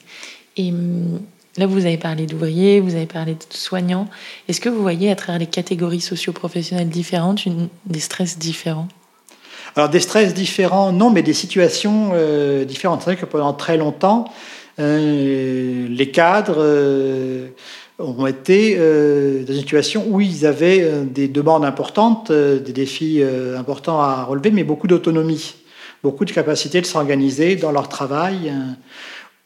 [0.57, 1.21] Et hum,
[1.57, 4.09] là, vous avez parlé d'ouvriers, vous avez parlé de soignants.
[4.49, 7.45] Est-ce que vous voyez à travers les catégories socio-professionnelles différentes
[7.87, 8.89] des stress différents?
[9.79, 13.03] Alors des stress différents, non, mais des situations euh, différentes.
[13.03, 14.25] C'est vrai que pendant très longtemps,
[14.81, 17.47] euh, les cadres euh,
[18.01, 23.23] ont été dans une situation où ils avaient des demandes importantes, des défis
[23.57, 25.55] importants à relever, mais beaucoup d'autonomie.
[26.03, 28.53] beaucoup de capacité de s'organiser dans leur travail.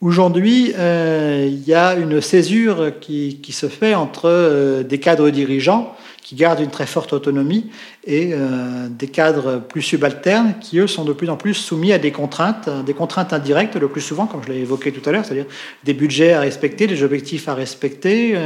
[0.01, 6.61] Aujourd'hui, il y a une césure qui, se fait entre des cadres dirigeants qui gardent
[6.61, 7.69] une très forte autonomie
[8.05, 11.99] et euh, des cadres plus subalternes qui, eux, sont de plus en plus soumis à
[11.99, 15.25] des contraintes, des contraintes indirectes le plus souvent, comme je l'ai évoqué tout à l'heure,
[15.25, 15.45] c'est-à-dire
[15.83, 18.37] des budgets à respecter, des objectifs à respecter,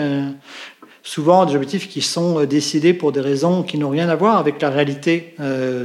[1.03, 4.61] souvent des objectifs qui sont décidés pour des raisons qui n'ont rien à voir avec
[4.61, 5.35] la réalité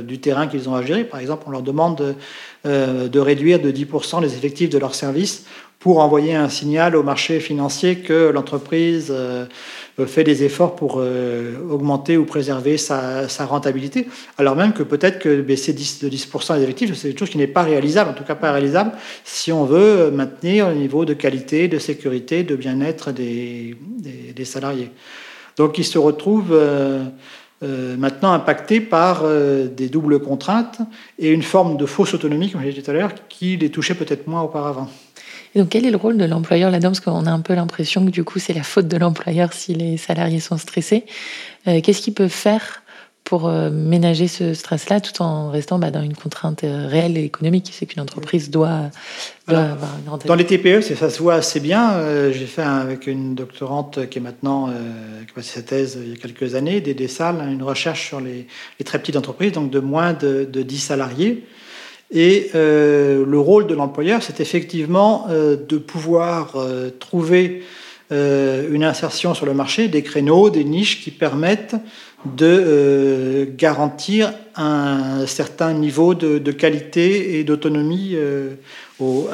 [0.04, 1.04] du terrain qu'ils ont à gérer.
[1.04, 2.16] Par exemple, on leur demande
[2.64, 5.44] de réduire de 10% les effectifs de leur service
[5.82, 9.46] pour envoyer un signal au marché financier que l'entreprise euh,
[10.06, 15.40] fait des efforts pour euh, augmenter ou préserver sa, rentabilité, alors même que peut-être que
[15.40, 18.24] baisser 10, de 10% les effectifs, c'est quelque chose qui n'est pas réalisable, en tout
[18.24, 18.92] cas pas réalisable,
[19.24, 23.76] si on veut maintenir le niveau de qualité, de sécurité, de bien-être des,
[24.34, 24.90] des, salariés.
[25.56, 26.52] Donc ils se retrouvent...
[26.54, 27.04] Euh,
[27.96, 30.80] maintenant impactés par des doubles contraintes
[31.20, 33.94] et une forme de fausse autonomie, comme j'ai dit tout à l'heure, qui les touchait
[33.94, 34.88] peut-être moins auparavant.
[35.54, 36.90] Et donc, quel est le rôle de l'employeur là-dedans?
[36.90, 39.74] Parce qu'on a un peu l'impression que du coup, c'est la faute de l'employeur si
[39.74, 41.04] les salariés sont stressés.
[41.68, 42.82] Euh, qu'est-ce qu'ils peuvent faire
[43.24, 47.24] pour euh, ménager ce stress-là tout en restant bah, dans une contrainte euh, réelle et
[47.24, 47.68] économique?
[47.70, 48.90] C'est qu'une entreprise doit,
[49.46, 52.00] avoir une Dans les TPE, ça se voit assez bien.
[52.32, 56.14] J'ai fait avec une doctorante qui est maintenant, qui a passé sa thèse il y
[56.14, 58.46] a quelques années, des, des salles, une recherche sur les,
[58.86, 61.44] très petites entreprises, donc de moins de, de 10 salariés.
[62.12, 67.62] Et euh, le rôle de l'employeur, c'est effectivement euh, de pouvoir euh, trouver
[68.14, 71.76] une insertion sur le marché, des créneaux, des niches qui permettent
[72.26, 78.14] de garantir un certain niveau de, qualité et d'autonomie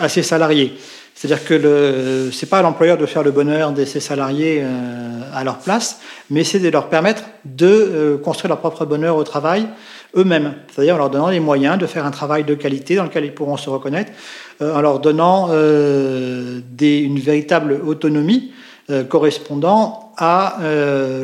[0.00, 0.74] à ses salariés.
[1.16, 4.62] C'est-à-dire que ce n'est pas à l'employeur de faire le bonheur de ses salariés
[5.34, 5.98] à leur place,
[6.30, 9.66] mais c'est de leur permettre de construire leur propre bonheur au travail
[10.16, 13.24] eux-mêmes, c'est-à-dire en leur donnant les moyens de faire un travail de qualité dans lequel
[13.24, 14.12] ils pourront se reconnaître,
[14.62, 18.52] euh, en leur donnant euh, une véritable autonomie
[18.90, 20.58] euh, correspondant à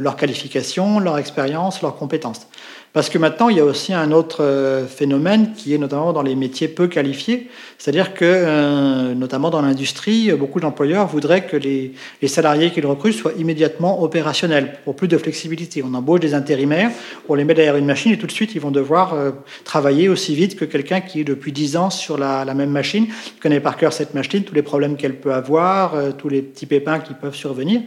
[0.01, 2.47] leur qualification, leur expérience, leurs compétences.
[2.95, 6.23] Parce que maintenant, il y a aussi un autre euh, phénomène qui est notamment dans
[6.23, 7.51] les métiers peu qualifiés.
[7.77, 11.93] C'est-à-dire que, euh, notamment dans l'industrie, beaucoup d'employeurs voudraient que les,
[12.29, 15.83] salariés qu'ils recrutent soient immédiatement opérationnels, pour plus de flexibilité.
[15.85, 16.93] On embauche des intérimaires,
[17.29, 19.33] on les met derrière une machine et tout de suite, ils vont devoir euh,
[19.65, 23.09] travailler aussi vite que quelqu'un qui est depuis 10 ans sur la, même machine,
[23.43, 27.01] connaît par cœur cette machine, tous les problèmes qu'elle peut avoir, tous les petits pépins
[27.01, 27.81] qui peuvent survenir.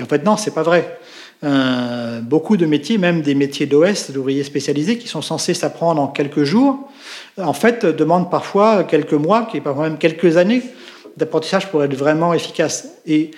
[0.00, 0.98] Et en fait, non, c'est pas vrai.
[1.44, 6.08] Euh, beaucoup de métiers, même des métiers d'OS, d'ouvriers spécialisés, qui sont censés s'apprendre en
[6.08, 6.88] quelques jours,
[7.36, 10.62] en fait, demandent parfois quelques mois, parfois même quelques années
[11.16, 12.88] d'apprentissage pour être vraiment efficace.
[13.06, 13.30] Et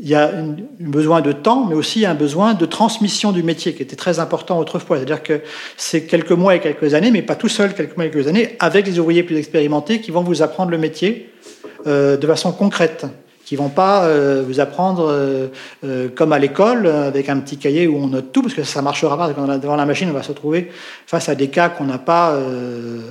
[0.00, 3.74] il y a un besoin de temps, mais aussi un besoin de transmission du métier
[3.74, 4.96] qui était très important autrefois.
[4.96, 5.40] C'est-à-dire que
[5.76, 8.56] c'est quelques mois et quelques années, mais pas tout seul, quelques mois et quelques années,
[8.58, 11.30] avec les ouvriers plus expérimentés qui vont vous apprendre le métier
[11.86, 13.06] euh, de façon concrète
[13.44, 15.48] qui vont pas euh, vous apprendre euh,
[15.84, 18.82] euh, comme à l'école avec un petit cahier où on note tout parce que ça
[18.82, 20.70] marchera pas quand on est devant la machine on va se retrouver
[21.06, 22.38] face à des cas qu'on n'a pas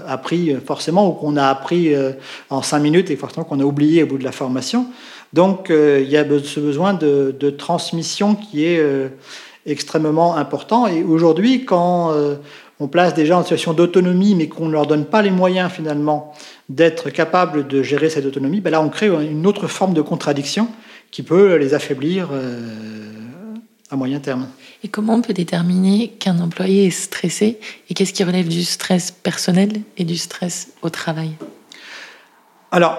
[0.08, 1.94] appris forcément ou qu'on a appris
[2.50, 4.88] en cinq minutes et forcément qu'on a oublié au bout de la formation.
[5.34, 8.82] Donc il y a ce besoin de, de transmission qui est
[9.66, 10.88] extrêmement important.
[10.88, 12.14] Et aujourd'hui quand
[12.80, 15.72] on place des gens en situation d'autonomie mais qu'on ne leur donne pas les moyens
[15.72, 16.34] finalement
[16.76, 20.70] d'être capable de gérer cette autonomie, ben là on crée une autre forme de contradiction
[21.12, 23.12] qui peut les affaiblir euh,
[23.90, 24.48] à moyen terme.
[24.84, 29.12] Et comment on peut déterminer qu'un employé est stressé et qu'est-ce qui relève du stress
[29.12, 31.32] personnel et du stress au travail?
[32.72, 32.98] Alors,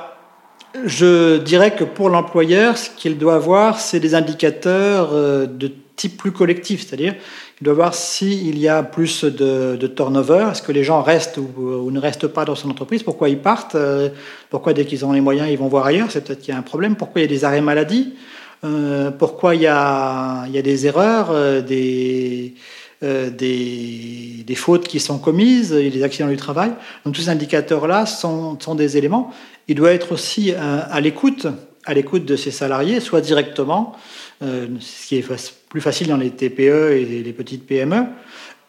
[0.85, 6.16] je dirais que pour l'employeur, ce qu'il doit avoir, c'est des indicateurs euh, de type
[6.16, 7.14] plus collectif, c'est-à-dire
[7.61, 11.90] il doit voir s'il y a plus de, turnover, est-ce que les gens restent ou,
[11.90, 14.09] ne restent pas dans son entreprise, pourquoi ils partent, euh,
[14.50, 16.59] pourquoi dès qu'ils ont les moyens ils vont voir ailleurs, c'est peut-être qu'il y a
[16.59, 18.14] un problème, pourquoi il y a des arrêts maladie,
[18.64, 22.55] euh, pourquoi il y, a, il y a des erreurs, euh, des,
[23.00, 26.72] des, fautes qui sont commises, il des accidents du travail.
[27.05, 29.33] Donc tous ces indicateurs-là sont, sont, des éléments.
[29.66, 31.48] Il doit être aussi à l'écoute,
[31.85, 33.96] à l'écoute de ses salariés, soit directement,
[34.42, 35.24] ce qui est
[35.68, 38.07] plus facile dans les TPE et les petites PME,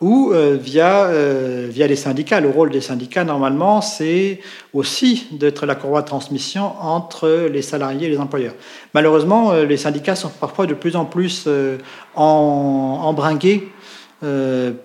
[0.04, 2.42] ou euh, via, euh, via les syndicats.
[2.42, 4.42] Le rôle des syndicats, normalement, c'est
[4.74, 8.56] aussi d'être la courroie de transmission entre les salariés et les employeurs.
[8.94, 11.48] Malheureusement, euh, les syndicats sont parfois de plus en plus
[12.16, 13.70] embringués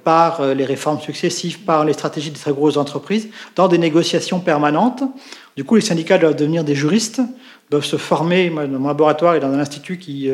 [0.03, 5.05] par les réformes successives, par les stratégies des très grosses entreprises, dans des négociations permanentes.
[5.57, 7.21] Du coup, les syndicats doivent devenir des juristes,
[7.71, 8.51] doivent se former.
[8.51, 10.31] Dans mon laboratoire et dans un institut qui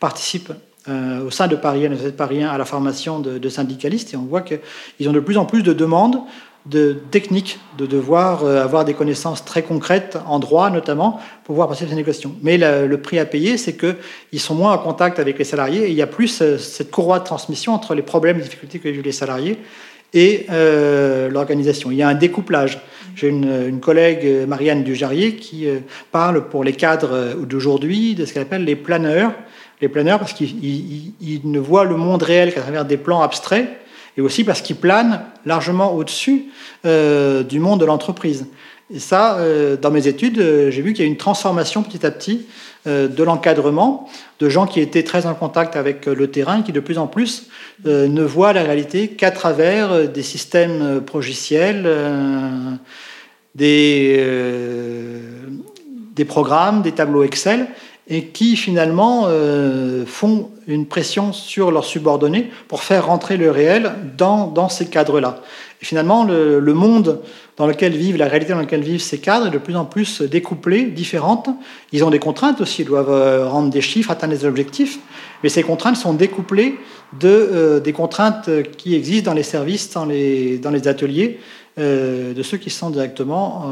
[0.00, 0.52] participe
[0.88, 4.14] euh, au sein de Paris 1 de Paris à la formation de, syndicalistes.
[4.14, 6.20] Et on voit qu'ils ont de plus en plus de demandes
[6.66, 11.12] de technique, de devoir euh, avoir des connaissances très concrètes en droit notamment
[11.44, 12.34] pour pouvoir passer ces négociations.
[12.42, 15.84] Mais le, prix à payer, c'est qu'ils sont moins en contact avec les salariés.
[15.84, 18.44] Et il y a plus euh, cette courroie de transmission entre les problèmes et les
[18.44, 19.58] difficultés que vivent les salariés
[20.14, 21.90] et euh, l'organisation.
[21.90, 22.80] Il y a un découplage.
[23.14, 25.66] J'ai une, collègue, Marianne Dujarrier, qui
[26.12, 29.32] parle pour les cadres d'aujourd'hui de ce qu'elle appelle les planeurs.
[29.80, 33.68] Les planeurs parce qu'ils ne voient le monde réel qu'à travers des plans abstraits
[34.18, 36.46] et aussi parce qu'ils planent largement au-dessus
[36.84, 38.46] euh, du monde de l'entreprise.
[38.92, 42.04] Et ça, euh, dans mes études, euh, j'ai vu qu'il y a une transformation petit
[42.04, 42.46] à petit
[42.86, 44.08] de l'encadrement,
[44.40, 47.48] de gens qui étaient très en contact avec le terrain, qui de plus en plus
[47.84, 51.86] ne voient la réalité qu'à travers des systèmes progiciels,
[53.54, 54.24] des,
[56.26, 57.66] programmes, des tableaux Excel,
[58.08, 59.28] et qui finalement
[60.06, 65.40] font une pression sur leurs subordonnés pour faire rentrer le réel dans, ces cadres-là.
[65.80, 67.22] Et finalement, le, monde
[67.56, 70.20] dans lequel vivent, la réalité dans laquelle vivent ces cadres est de plus en plus
[70.22, 71.48] découplée, différente.
[71.92, 74.98] Ils ont des contraintes aussi, ils doivent euh, rendre des chiffres, atteindre des objectifs,
[75.42, 76.78] mais ces contraintes sont découplées
[77.18, 81.40] de, euh, des contraintes qui existent dans les services, dans les, dans les ateliers,
[81.78, 83.66] de ceux qui sont directement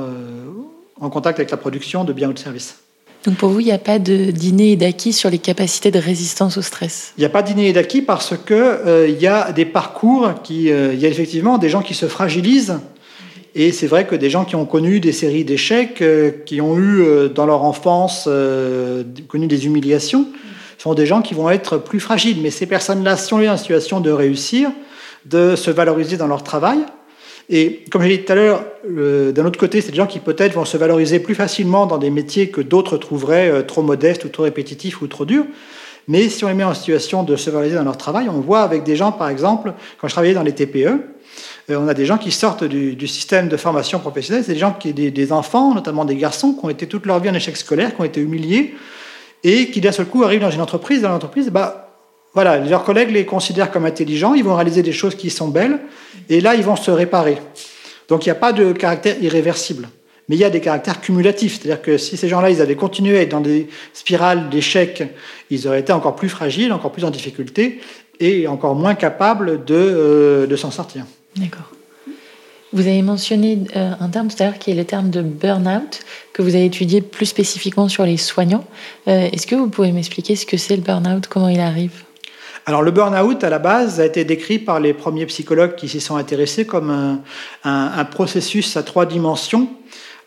[1.01, 2.86] en contact avec la production de biens ou de services.
[3.27, 6.57] Donc pour vous, il n'y a pas de dîner d'acquis sur les capacités de résistance
[6.59, 7.13] au stress?
[7.19, 11.01] Il n'y a pas dîner d'acquis parce qu'il euh, y a des parcours, euh, il
[11.01, 12.79] y a effectivement des gens qui se fragilisent.
[13.57, 16.79] Et c'est vrai que des gens qui ont connu des séries d'échecs, euh, qui ont
[16.79, 18.29] eu dans leur enfance
[19.29, 20.29] connu des humiliations,
[20.79, 22.39] sont des gens qui vont être plus fragiles.
[22.43, 24.71] Mais ces personnes-là sont en situation de réussir,
[25.25, 26.79] de se valoriser dans leur travail,
[27.49, 30.55] et comme j'ai dit tout à l'heure, d'un autre côté, c'est des gens qui peut-être
[30.55, 34.29] vont se valoriser plus facilement dans des métiers que d'autres trouveraient euh, trop modestes ou
[34.29, 35.45] trop répétitifs ou trop durs.
[36.09, 38.63] Mais si on les met en situation de se valoriser dans leur travail, on voit
[38.63, 40.87] avec des gens, par exemple, quand je travaillais dans les TPE,
[41.71, 44.73] euh, on a des gens qui sortent du, système de formation professionnelle, c'est des gens
[44.73, 47.57] qui, des, des, enfants, notamment des garçons, qui ont été toute leur vie en échec
[47.57, 48.75] scolaire, qui ont été humiliés,
[49.45, 51.86] et qui d'un seul coup arrivent dans une entreprise, dans l'entreprise, bah,
[52.37, 55.79] voilà, leurs collègues les considèrent comme intelligents, ils vont réaliser des choses qui sont belles,
[56.29, 57.39] et là, ils vont se réparer.
[58.11, 59.89] Donc il n'y a pas de caractère irréversible.
[60.29, 61.59] Mais il y a des caractères cumulatifs.
[61.59, 65.03] C'est-à-dire que si ces gens-là, ils avaient continué à être dans des spirales d'échecs,
[65.49, 67.81] ils auraient été encore plus fragiles, encore plus en difficulté,
[68.21, 71.07] et encore moins capables de, euh, s'en sortir.
[71.37, 71.73] D'accord.
[72.75, 76.01] Vous avez mentionné euh, un terme tout à l'heure qui est le terme de burn-out,
[76.35, 78.67] que vous avez étudié plus spécifiquement sur les soignants.
[79.09, 82.06] Euh, est-ce que vous pouvez m'expliquer ce que c'est le burn-out, comment il arrive?
[82.69, 86.01] Alors le burn-out, à la base, a été décrit par les premiers psychologues qui s'y
[86.01, 87.21] sont intéressés comme un,
[87.63, 89.69] un processus à trois dimensions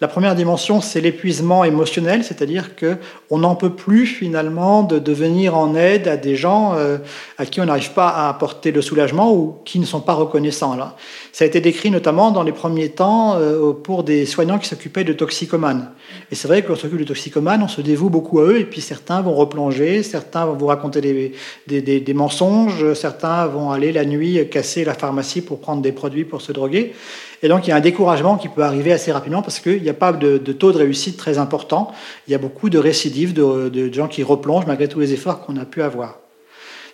[0.02, 2.96] la première dimension, c'est l'épuisement émotionnel, c'est-à-dire que
[3.30, 7.00] on n'en peut plus finalement de, devenir en aide à des gens euh,
[7.38, 10.78] à qui on n'arrive pas à apporter le soulagement ou qui ne sont pas reconnaissants.
[10.78, 10.96] Là.
[11.34, 15.04] Ça a été décrit notamment dans les premiers temps euh, pour des soignants qui s'occupaient
[15.04, 15.92] de toxicomanes.
[16.32, 18.80] Et c'est vrai lorsqu'on s'occupe de toxicomanes, on se dévoue beaucoup à eux, et puis
[18.80, 21.34] certains vont replonger, certains vont vous raconter des,
[21.68, 25.92] des, des, des mensonges, certains vont aller la nuit casser la pharmacie pour prendre des
[25.92, 26.94] produits pour se droguer.
[27.41, 29.89] Et donc, il y a un découragement qui peut arriver assez rapidement parce qu'il n'y
[29.89, 31.91] a pas de, taux de réussite très important.
[32.28, 35.58] Il y a beaucoup de récidives, de, gens qui replongent malgré tous les efforts qu'on
[35.58, 36.19] a pu avoir.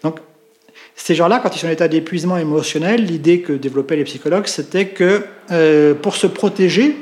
[0.04, 0.20] Donc,
[0.96, 4.88] ces gens-là, quand ils sont en état d'épuisement émotionnel, l'idée que développaient les psychologues, c'était
[4.88, 6.96] que euh, pour se protéger,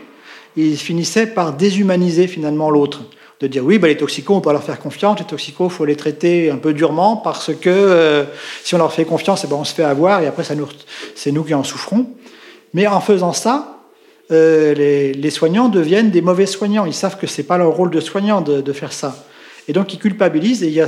[0.55, 3.01] ils finissaient par déshumaniser finalement l'autre
[3.39, 5.85] de dire oui, bah, les toxicos, on peut leur faire confiance, les toxicos, il faut
[5.85, 8.23] les traiter un peu durement parce que euh,
[8.63, 11.43] si on leur fait confiance, eh ben, on se fait avoir et après, c'est nous
[11.43, 12.07] qui en souffrons.
[12.73, 13.73] Mais en faisant ça,
[14.31, 16.85] euh, les, soignants deviennent des mauvais soignants.
[16.85, 19.15] Ils savent que ce n'est pas leur rôle de soignant de, faire ça.
[19.67, 20.63] Et donc ils culpabilisent.
[20.63, 20.83] Et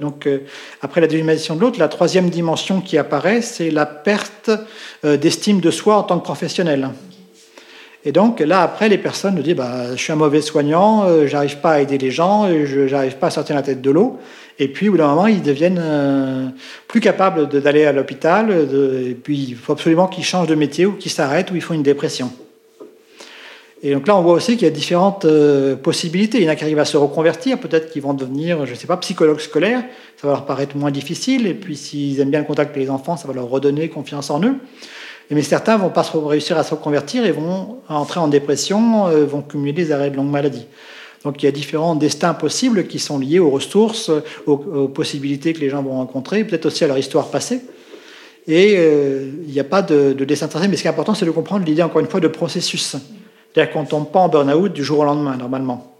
[0.00, 0.40] donc, euh,
[0.80, 4.50] après la dimension de l'autre, la troisième dimension qui apparaît, c'est la perte
[5.04, 6.90] euh, d'estime de soi en tant que professionnel.
[8.04, 11.58] Et donc là, après, les personnes nous disent bah, Je suis un mauvais soignant, j'arrive
[11.58, 14.18] pas à aider les gens, je n'arrive pas à sortir la tête de l'eau.
[14.62, 16.48] Et puis, au bout d'un moment, ils deviennent euh,
[16.86, 18.50] plus capables d'aller à l'hôpital.
[18.52, 21.72] Et puis, il faut absolument qu'ils changent de métier ou qu'ils s'arrêtent ou ils font
[21.72, 22.30] une dépression.
[23.82, 26.36] Et donc là, on voit aussi qu'il y a différentes euh, possibilités.
[26.36, 28.76] Il y en a qui arrivent à se reconvertir, peut-être qu'ils vont devenir, je ne
[28.76, 29.82] sais pas, psychologues scolaires.
[30.18, 31.46] Ça va leur paraître moins difficile.
[31.46, 34.28] Et puis, s'ils aiment bien le contact avec les enfants, ça va leur redonner confiance
[34.28, 34.56] en eux.
[35.30, 39.40] Mais certains vont pas réussir à se reconvertir et vont entrer en dépression, euh, vont
[39.40, 40.66] cumuler des arrêts de longue maladie.
[41.24, 44.10] Donc il y a différents destins possibles qui sont liés aux ressources,
[44.46, 44.56] aux,
[44.88, 47.60] possibilités que les gens vont rencontrer, peut-être aussi à leur histoire passée.
[48.48, 51.14] Et euh, il n'y a pas de, de destin tracé, mais ce qui est important,
[51.14, 52.96] c'est de comprendre l'idée, encore une fois, de processus.
[53.52, 55.90] C'est-à-dire qu'on ne tombe pas en burn-out du jour au lendemain, normalement.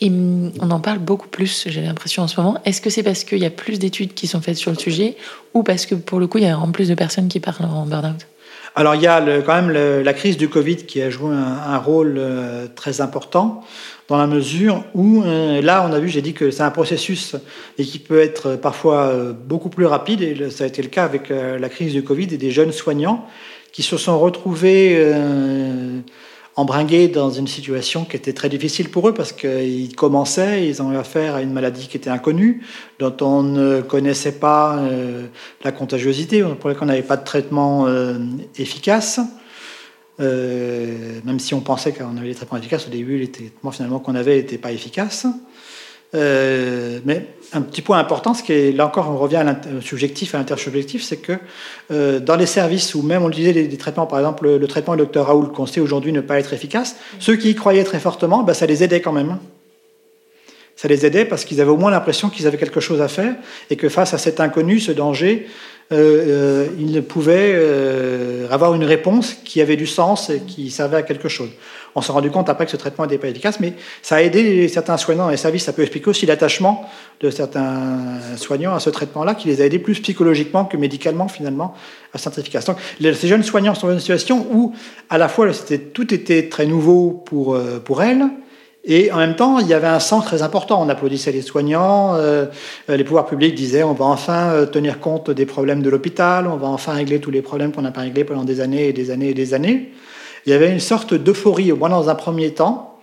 [0.00, 2.58] Et mm, on en parle beaucoup plus, j'ai l'impression en ce moment.
[2.64, 5.16] Est-ce que c'est parce qu'il y a plus d'études qui sont faites sur le sujet
[5.52, 7.64] ou parce que pour le coup, il y a en plus de personnes qui parlent
[7.64, 8.26] en burn-out?
[8.76, 12.16] Alors il y a quand même la crise du Covid qui a joué un, rôle
[12.18, 13.62] euh, très important
[14.08, 17.36] dans la mesure où euh, là on a vu, j'ai dit que c'est un processus
[17.78, 21.04] et qui peut être parfois euh, beaucoup plus rapide et ça a été le cas
[21.04, 23.26] avec la crise du Covid et des jeunes soignants
[23.72, 24.94] qui se sont retrouvés
[26.56, 30.92] embringués dans une situation qui était très difficile pour eux parce qu'ils commençaient, ils ont
[30.92, 32.62] eu affaire à une maladie qui était inconnue,
[32.98, 35.26] dont on ne connaissait pas euh,
[35.64, 38.18] la contagiosité, pour laquelle on n'avait pas de traitement euh,
[38.56, 39.20] efficace.
[40.20, 43.98] Euh, même si on pensait qu'on avait des traitements efficaces, au début, les traitements finalement
[43.98, 45.26] qu'on avait n'étaient pas efficaces.
[46.14, 50.34] Euh, mais un petit point important, ce qui est là encore, on revient à subjectif,
[50.34, 51.32] à l'intersubjectif, c'est que
[51.90, 55.00] euh, dans les services où même on utilisait des, traitements, par exemple le, traitement du
[55.00, 58.44] docteur Raoul, qu'on sait aujourd'hui ne pas être efficace, ceux qui y croyaient très fortement,
[58.44, 59.38] ben, ça les aidait quand même.
[60.76, 63.34] Ça les aidait parce qu'ils avaient au moins l'impression qu'ils avaient quelque chose à faire
[63.70, 65.46] et que face à cet inconnu, ce danger,
[65.94, 67.58] euh, ils pouvaient
[68.50, 71.50] avoir une réponse qui avait du sens et qui servait à quelque chose.
[71.96, 74.66] On s'est rendu compte après que ce traitement n'était pas efficace, mais ça a aidé
[74.66, 75.64] certains soignants et services.
[75.64, 76.88] Ça peut expliquer aussi l'attachement
[77.20, 81.74] de certains soignants à ce traitement-là, qui les a aidés plus psychologiquement que médicalement, finalement,
[82.12, 82.64] à cette efficace.
[82.64, 84.74] Donc, ces jeunes soignants sont dans une situation où,
[85.08, 85.48] à la fois,
[85.92, 88.24] tout était très nouveau pour, euh, pour elles,
[88.86, 90.82] et en même temps, il y avait un sens très important.
[90.82, 92.46] On applaudissait les soignants, euh,
[92.88, 96.56] les pouvoirs publics disaient on va enfin euh, tenir compte des problèmes de l'hôpital, on
[96.56, 99.10] va enfin régler tous les problèmes qu'on n'a pas réglés pendant des années et des
[99.10, 99.92] années et des années
[100.46, 102.93] il y avait une sorte d'euphorie, au moins dans un premier temps,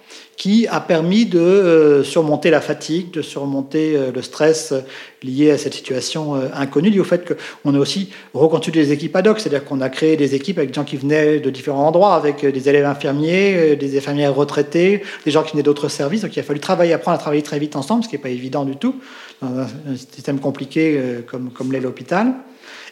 [0.42, 4.80] qui a permis de euh, surmonter la fatigue, de surmonter euh, le stress euh,
[5.22, 9.28] lié à cette situation inconnue, lié au fait qu'on a aussi reconstitué des équipes ad
[9.28, 12.16] hoc, c'est-à-dire qu'on a créé des équipes avec des gens qui venaient de différents endroits,
[12.16, 16.40] avec des élèves infirmiers, des infirmières retraitées, des gens qui venaient d'autres services, donc il
[16.40, 18.78] a fallu travailler, apprendre à travailler très vite ensemble, ce qui n'est pas évident du
[18.78, 18.96] tout,
[19.44, 22.34] dans un système compliqué comme, l'est l'hôpital,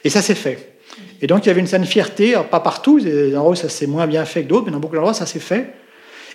[0.03, 0.73] et ça s'est fait.
[1.19, 2.99] Et donc il y avait une certaine fierté, pas partout,
[3.35, 5.73] en ça s'est moins bien fait que d'autres, mais dans beaucoup d'endroits ça s'est fait.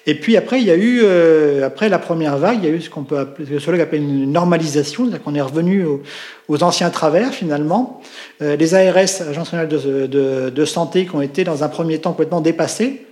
[0.07, 2.75] Et puis après, il y a eu, euh, après la première vague, il y a
[2.75, 5.85] eu ce qu'on peut appeler, ce que appelle une normalisation, c'est-à-dire qu'on est revenu
[6.49, 8.03] aux, anciens travers finalement.
[8.43, 12.43] Euh, les ARS, Agences nationales de, santé, qui ont été dans un premier temps complètement
[12.43, 13.07] dépassés,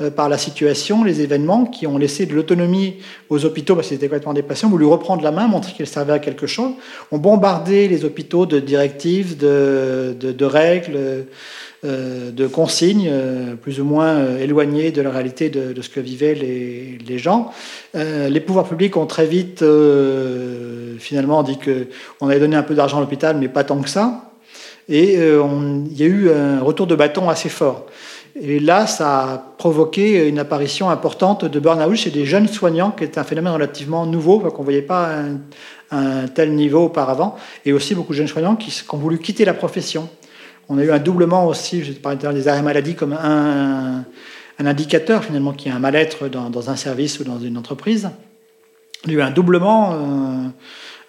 [0.00, 2.96] euh, par la situation, les événements qui ont laissé de l'autonomie
[3.30, 6.14] aux hôpitaux parce qu'ils étaient complètement dépassés, ont voulu reprendre la main, montrer qu'ils servaient
[6.14, 6.72] à quelque chose,
[7.12, 11.26] ont bombardé les hôpitaux de directives, de, de, règles,
[11.84, 17.18] de consignes, euh, plus ou moins éloignées de la réalité de, ce que vivaient les,
[17.18, 17.52] gens.
[17.94, 19.64] les pouvoirs publics ont très vite
[20.98, 24.30] finalement dit qu'on avait donné un peu d'argent à l'hôpital, mais pas tant que ça.
[24.88, 27.86] Et il y a eu un retour de bâton assez fort.
[28.40, 33.04] Et là, ça a provoqué une apparition importante de burn-out chez des jeunes soignants, qui
[33.04, 35.08] est un phénomène relativement nouveau, qu'on ne voyait pas
[35.90, 39.44] à un, tel niveau auparavant, et aussi beaucoup de jeunes soignants qui, ont voulu quitter
[39.44, 40.08] la profession.
[40.68, 44.04] On a eu un doublement aussi, je parlais des arrêts maladie comme un,
[44.58, 48.10] indicateur finalement qui est un mal-être dans, un service ou dans une entreprise.
[49.04, 49.92] Il y a eu un doublement.
[49.92, 50.48] Euh,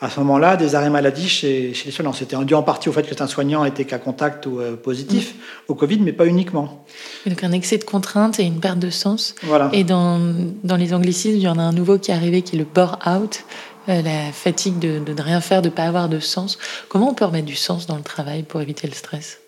[0.02, 2.14] à ce moment-là des arrêts maladie chez, les soignants.
[2.14, 5.34] C'était dû en partie au fait que un soignant était cas contact ou euh, positif
[5.34, 5.38] mm.
[5.70, 6.86] au Covid, mais pas uniquement.
[7.26, 9.36] donc un excès de contrainte et une perte de sens.
[9.44, 9.70] Voilà.
[9.74, 10.20] Et dans,
[10.64, 12.66] dans les anglicismes, il y en a un nouveau qui est arrivé qui est le
[12.66, 13.46] bore-out,
[13.90, 16.58] euh, la fatigue de, de, ne rien faire, de ne pas avoir de sens.
[16.90, 19.40] Comment on peut remettre du sens dans le travail pour éviter le stress?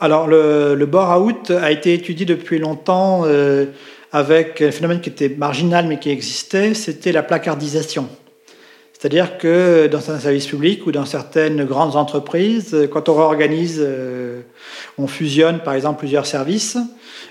[0.00, 3.66] Alors le, le bore-out a été étudié depuis longtemps euh,
[4.12, 8.08] avec un phénomène qui était marginal mais qui existait, c'était la placardisation.
[8.98, 14.40] C'est-à-dire que dans un service public ou dans certaines grandes entreprises, quand on réorganise, euh,
[14.98, 16.76] on fusionne par exemple plusieurs services,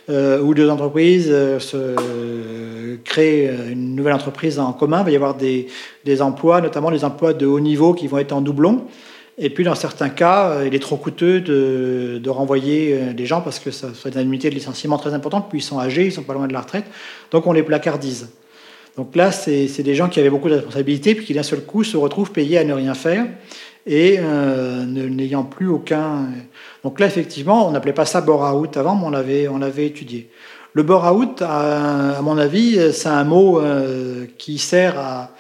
[0.10, 5.16] euh, ou deux entreprises euh, se créent une nouvelle entreprise en commun, il va y
[5.18, 5.68] avoir des,
[6.22, 8.86] emplois, notamment des emplois de haut niveau qui vont être en doublon.
[9.38, 13.70] Et puis dans certains cas, il est trop coûteux de, renvoyer des gens parce que
[13.70, 16.34] ça serait une indemnité de licenciement très importante, puis ils sont âgés, ils sont pas
[16.34, 16.86] loin de la retraite,
[17.30, 18.30] donc on les placardise.
[18.98, 21.84] Donc là, c'est des gens qui avaient beaucoup de responsabilités, puis qui d'un seul coup
[21.84, 23.28] se retrouvent payés à ne rien faire
[23.86, 26.30] et euh, n'ayant plus aucun.
[26.84, 30.30] Donc là, effectivement, on n'appelait pas ça bore-out avant, mais on l'avait, on l'avait étudié.
[30.74, 35.32] Le bore-out, à, mon avis, c'est un mot euh, qui sert à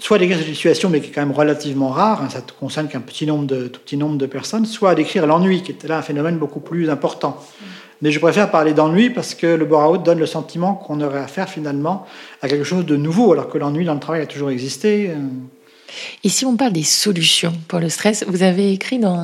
[0.00, 2.88] soit décrire cette situation, mais qui est quand même relativement rare, hein, ça ne concerne
[2.88, 5.98] qu'un petit nombre de, tout petit nombre de personnes, soit décrire l'ennui, qui était là
[5.98, 7.42] un phénomène beaucoup plus important.
[8.00, 11.48] Mais je préfère parler d'ennui parce que le bore-out donne le sentiment qu'on aurait affaire
[11.48, 12.06] finalement
[12.42, 15.10] à quelque chose de nouveau, alors que l'ennui dans le travail a toujours existé.
[16.22, 19.16] Et si on parle des solutions pour le stress, vous avez écrit dans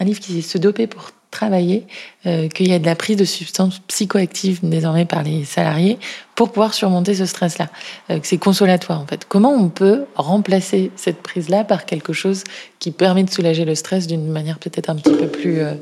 [0.00, 1.86] un, livre qui est Se doper pour travailler
[2.26, 5.98] euh, qu'il y a de la prise de substances psychoactives désormais par les salariés
[6.34, 7.68] pour pouvoir surmonter ce stress-là.
[8.10, 9.24] Euh, c'est consolatoire en fait.
[9.28, 12.44] Comment on peut remplacer cette prise-là par quelque chose
[12.78, 15.74] qui permet de soulager le stress d'une manière peut-être un petit peu plus, euh,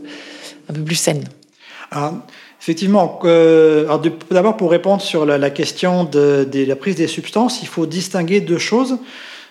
[0.69, 1.25] un peu plus saine?
[1.91, 2.15] Alors,
[2.61, 3.87] Effectivement, euh,
[4.31, 8.59] d'abord pour répondre sur la, question de, la prise des substances, il faut distinguer deux
[8.59, 8.99] choses.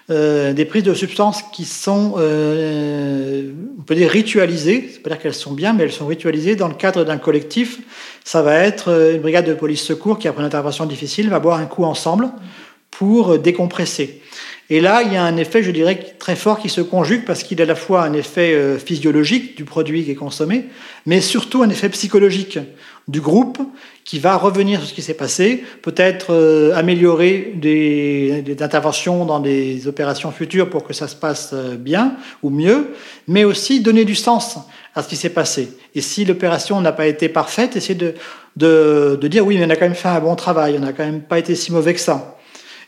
[0.09, 4.89] Euh, des prises de substances qui sont, euh, on peut dire, ritualisées.
[4.93, 7.79] C'est pas dire qu'elles sont bien, mais elles sont ritualisées dans le cadre d'un collectif.
[8.23, 11.39] Ça va être euh, une brigade de police secours qui, après une intervention difficile, va
[11.39, 12.29] boire un coup ensemble
[12.89, 14.21] pour décompresser.
[14.69, 17.43] Et là, il y a un effet, je dirais, très fort qui se conjugue parce
[17.43, 20.65] qu'il a à la fois un effet euh, physiologique du produit qui est consommé,
[21.05, 22.59] mais surtout un effet psychologique
[23.07, 23.59] du groupe
[24.03, 29.39] qui va revenir sur ce qui s'est passé, peut-être euh, améliorer des, des, interventions dans
[29.39, 32.93] des opérations futures pour que ça se passe euh, bien ou mieux,
[33.27, 34.57] mais aussi donner du sens
[34.93, 35.77] à ce qui s'est passé.
[35.95, 38.13] Et si l'opération n'a pas été parfaite, essayer de,
[38.55, 40.91] de, de, dire oui, mais on a quand même fait un bon travail, on n'a
[40.91, 42.37] quand même pas été si mauvais que ça.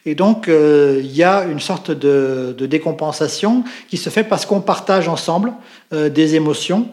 [0.06, 4.62] Et donc, euh, il y a une sorte de, décompensation qui se fait parce qu'on
[4.62, 5.54] partage ensemble
[5.94, 6.88] euh, des émotions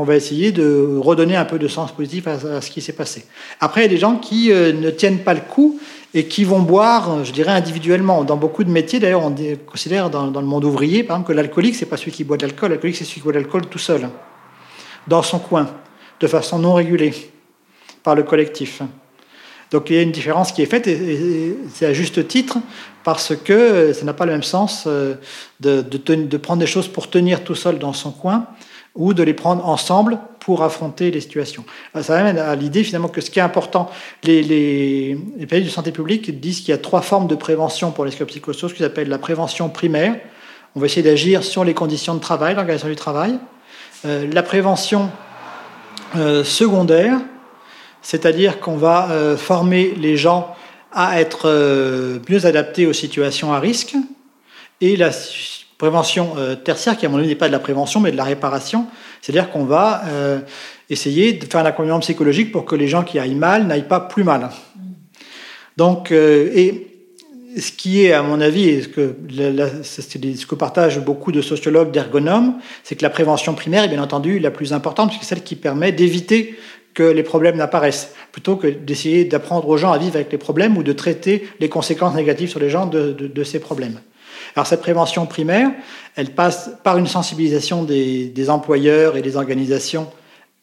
[0.00, 3.26] qu'on va essayer de redonner un peu de sens positif à, ce qui s'est passé.
[3.60, 5.78] Après, il y a des gens qui euh, ne tiennent pas le coup
[6.14, 8.24] et qui vont boire, je dirais, individuellement.
[8.24, 9.34] Dans beaucoup de métiers, d'ailleurs, on
[9.66, 12.46] considère dans, le monde ouvrier, par exemple, que l'alcoolique, c'est pas celui qui boit de
[12.46, 12.70] l'alcool.
[12.70, 14.08] L'alcoolique, c'est celui qui boit de l'alcool tout seul,
[15.06, 15.68] dans son coin,
[16.18, 17.12] de façon non régulée,
[18.02, 18.80] par le collectif.
[19.70, 22.56] Donc il y a une différence qui est faite, et, c'est à juste titre,
[23.04, 25.14] parce que ça n'a pas le même sens euh,
[25.60, 28.46] de, prendre des choses pour tenir tout seul dans son coin,
[28.94, 31.64] ou de les prendre ensemble pour affronter les situations.
[32.00, 33.90] Ça amène à l'idée finalement que ce qui est important,
[34.24, 35.16] les,
[35.48, 38.68] pays de santé publique disent qu'il y a trois formes de prévention pour les scopsychosos,
[38.68, 40.18] ce qu'ils appellent la prévention primaire.
[40.74, 43.38] On va essayer d'agir sur les conditions de travail, l'organisation du travail.
[44.06, 45.10] Euh, la prévention
[46.16, 47.20] euh, secondaire,
[48.02, 50.56] c'est-à-dire qu'on va euh, former les gens
[50.92, 53.94] à être euh, mieux adaptés aux situations à risque,
[54.80, 55.10] et la
[55.80, 58.24] prévention euh, tertiaire, qui à mon avis n'est pas de la prévention, mais de la
[58.24, 58.86] réparation,
[59.20, 60.02] c'est-à-dire qu'on va
[60.88, 64.00] essayer de faire un accompagnement psychologique pour que les gens qui aillent mal n'aillent pas
[64.00, 64.50] plus mal.
[65.76, 66.90] Donc, et
[67.58, 69.14] ce qui est, à mon avis, ce que,
[69.82, 72.54] ce que partagent beaucoup de sociologues, d'ergonomes,
[72.84, 75.56] c'est que la prévention primaire est bien entendu la plus importante, puisque c'est celle qui
[75.56, 76.56] permet d'éviter
[76.94, 80.76] que les problèmes n'apparaissent, plutôt que d'essayer d'apprendre aux gens à vivre avec les problèmes
[80.76, 84.00] ou de traiter les conséquences négatives sur les gens de, ces problèmes.
[84.54, 85.70] Alors cette prévention primaire,
[86.16, 90.10] elle passe par une sensibilisation des, employeurs et des organisations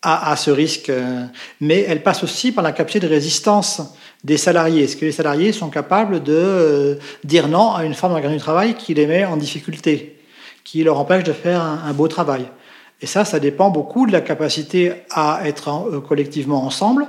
[0.03, 1.25] à, ce risque, euh,
[1.59, 3.81] mais elle passe aussi par la capacité de résistance
[4.23, 4.83] des salariés.
[4.83, 8.41] Est-ce que les salariés sont capables de euh, dire non à une forme d'engagement du
[8.41, 10.19] travail qui les met en difficulté,
[10.63, 12.45] qui leur empêche de faire un beau travail?
[13.01, 17.07] Et ça, ça dépend beaucoup de la capacité à être euh, collectivement ensemble,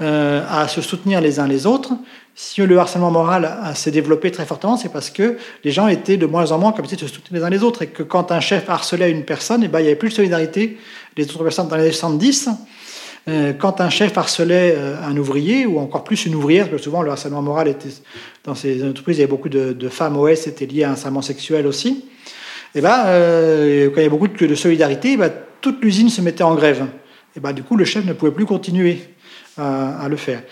[0.00, 1.92] euh, à se soutenir les uns les autres.
[2.34, 6.26] Si le harcèlement moral s'est développé très fortement, c'est parce que les gens étaient de
[6.26, 8.40] moins en moins capacité de se soutenir les uns les autres et que quand un
[8.40, 10.78] chef harcelait une personne, eh ben, il n'y avait plus de solidarité
[11.14, 12.48] des autres personnes dans les années 70.
[13.28, 17.02] Euh, quand un chef harcelait un ouvrier, ou encore plus une ouvrière, parce que souvent
[17.02, 17.90] le harcèlement moral était
[18.42, 21.22] dans ces entreprises, il y avait beaucoup de, femmes OS, c'était lié à un harcèlement
[21.22, 22.04] sexuel aussi
[22.74, 26.08] et eh ben, euh, quand il y a beaucoup de, solidarité, eh ben, toute l'usine
[26.08, 26.84] se mettait en grève.
[27.36, 28.98] Et ben, du coup, le chef ne pouvait plus continuer
[29.56, 30.42] à, le faire.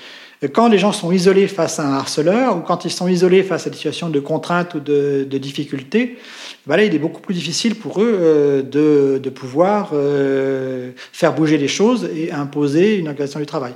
[0.52, 3.66] quand les gens sont isolés face à un harceleur, ou quand ils sont isolés face
[3.66, 6.18] à des situations de contrainte ou de, de difficulté,
[6.66, 11.58] ben là, il est beaucoup plus difficile pour eux euh, de, pouvoir euh, faire bouger
[11.58, 13.74] les choses et imposer une organisation du travail.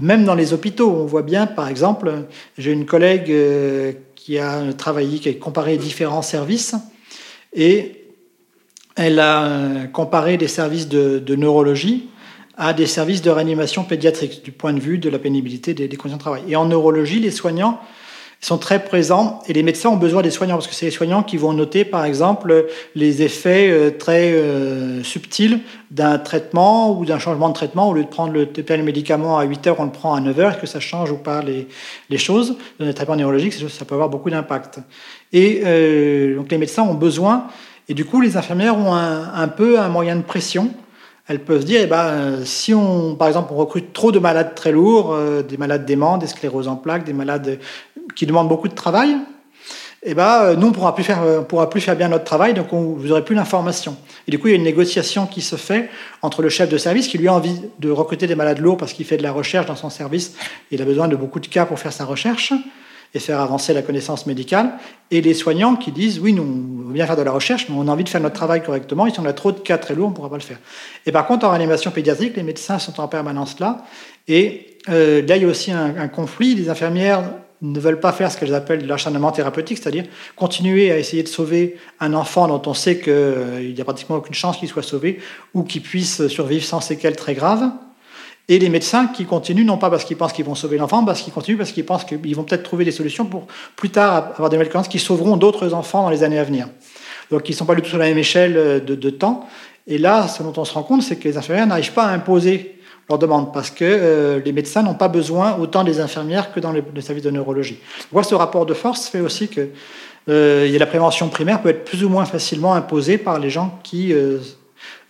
[0.00, 2.12] Même dans les hôpitaux, on voit bien, par exemple,
[2.56, 3.32] j'ai une collègue
[4.14, 6.74] qui a travaillé, qui a comparé différents services,
[7.54, 7.98] et
[8.98, 12.08] elle a euh, comparé des services de, neurologie
[12.58, 16.16] à des services de réanimation pédiatrique du point de vue de la pénibilité des, conditions
[16.16, 16.42] de travail.
[16.48, 17.80] Et en neurologie, les soignants
[18.40, 21.24] sont très présents et les médecins ont besoin des soignants parce que c'est les soignants
[21.24, 25.58] qui vont noter par exemple les effets euh, très euh, subtils
[25.90, 27.88] d'un traitement ou d'un changement de traitement.
[27.88, 30.38] Au lieu de prendre le, tel médicament à 8 heures, on le prend à 9
[30.38, 30.50] heures.
[30.50, 31.66] Est-ce que ça change ou pas les,
[32.10, 32.56] les choses?
[32.78, 34.80] Le traitement neurologique, ça peut avoir beaucoup d'impact.
[35.32, 37.46] Et euh, donc les médecins ont besoin,
[37.88, 40.70] et du coup les infirmières ont un, peu un moyen de pression.
[41.28, 44.54] Elles peuvent se dire, eh ben, si on, par exemple, on recrute trop de malades
[44.54, 47.58] très lourds, euh, des malades déments, des scléroses en plaques, des malades
[48.16, 49.16] qui demandent beaucoup de travail,
[50.04, 52.72] eh ben, nous, on ne pourra, plus faire, pourra plus faire bien notre travail, donc
[52.72, 53.96] on, vous n'aurez plus l'information.
[54.26, 55.90] Et du coup, il y a une négociation qui se fait
[56.22, 58.92] entre le chef de service, qui lui a envie de recruter des malades lourds parce
[58.92, 60.34] qu'il fait de la recherche dans son service,
[60.70, 62.52] il a besoin de beaucoup de cas pour faire sa recherche,
[63.14, 64.72] et faire avancer la connaissance médicale,
[65.10, 67.88] et les soignants qui disent oui, nous, on bien faire de la recherche, mais on
[67.88, 69.94] a envie de faire notre travail correctement, et si on a trop de cas très
[69.94, 70.58] lourds, on ne pourra pas le faire.
[71.06, 73.84] Et par contre, en réanimation pédiatrique, les médecins sont en permanence là,
[74.26, 76.54] et euh, là, il y a aussi un, conflit.
[76.54, 77.22] Les infirmières
[77.60, 80.04] ne veulent pas faire ce qu'elles appellent l'acharnement thérapeutique, c'est-à-dire
[80.36, 84.34] continuer à essayer de sauver un enfant dont on sait qu'il n'y a pratiquement aucune
[84.34, 85.18] chance qu'il soit sauvé
[85.54, 87.70] ou qu'il puisse survivre sans séquelles très graves.
[88.48, 91.20] Et les médecins qui continuent, non pas parce qu'ils pensent qu'ils vont sauver l'enfant, parce
[91.20, 93.46] qu'ils continuent parce qu'ils pensent qu'ils vont peut-être trouver des solutions pour
[93.76, 96.68] plus tard avoir des médicaments qui sauveront d'autres enfants dans les années à venir.
[97.30, 99.46] Donc ils ne sont pas du tout sur la même échelle de, de temps.
[99.86, 102.10] Et là, ce dont on se rend compte, c'est que les infirmières n'arrivent pas à
[102.10, 102.78] imposer
[103.08, 106.72] leurs demandes parce que euh, les médecins n'ont pas besoin autant des infirmières que dans
[106.72, 107.78] le, service de neurologie.
[108.12, 109.68] Moi, ce rapport de force fait aussi que
[110.28, 114.12] euh, la prévention primaire peut être plus ou moins facilement imposée par les gens qui
[114.12, 114.38] euh,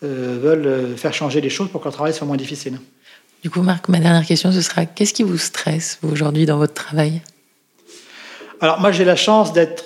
[0.00, 2.78] veulent faire changer les choses pour que leur travail soit moins difficile.
[3.42, 6.74] Du coup, Marc, ma dernière question, ce sera qu'est-ce qui vous stresse aujourd'hui dans votre
[6.74, 7.22] travail?
[8.60, 9.84] Alors moi, j'ai la chance d'être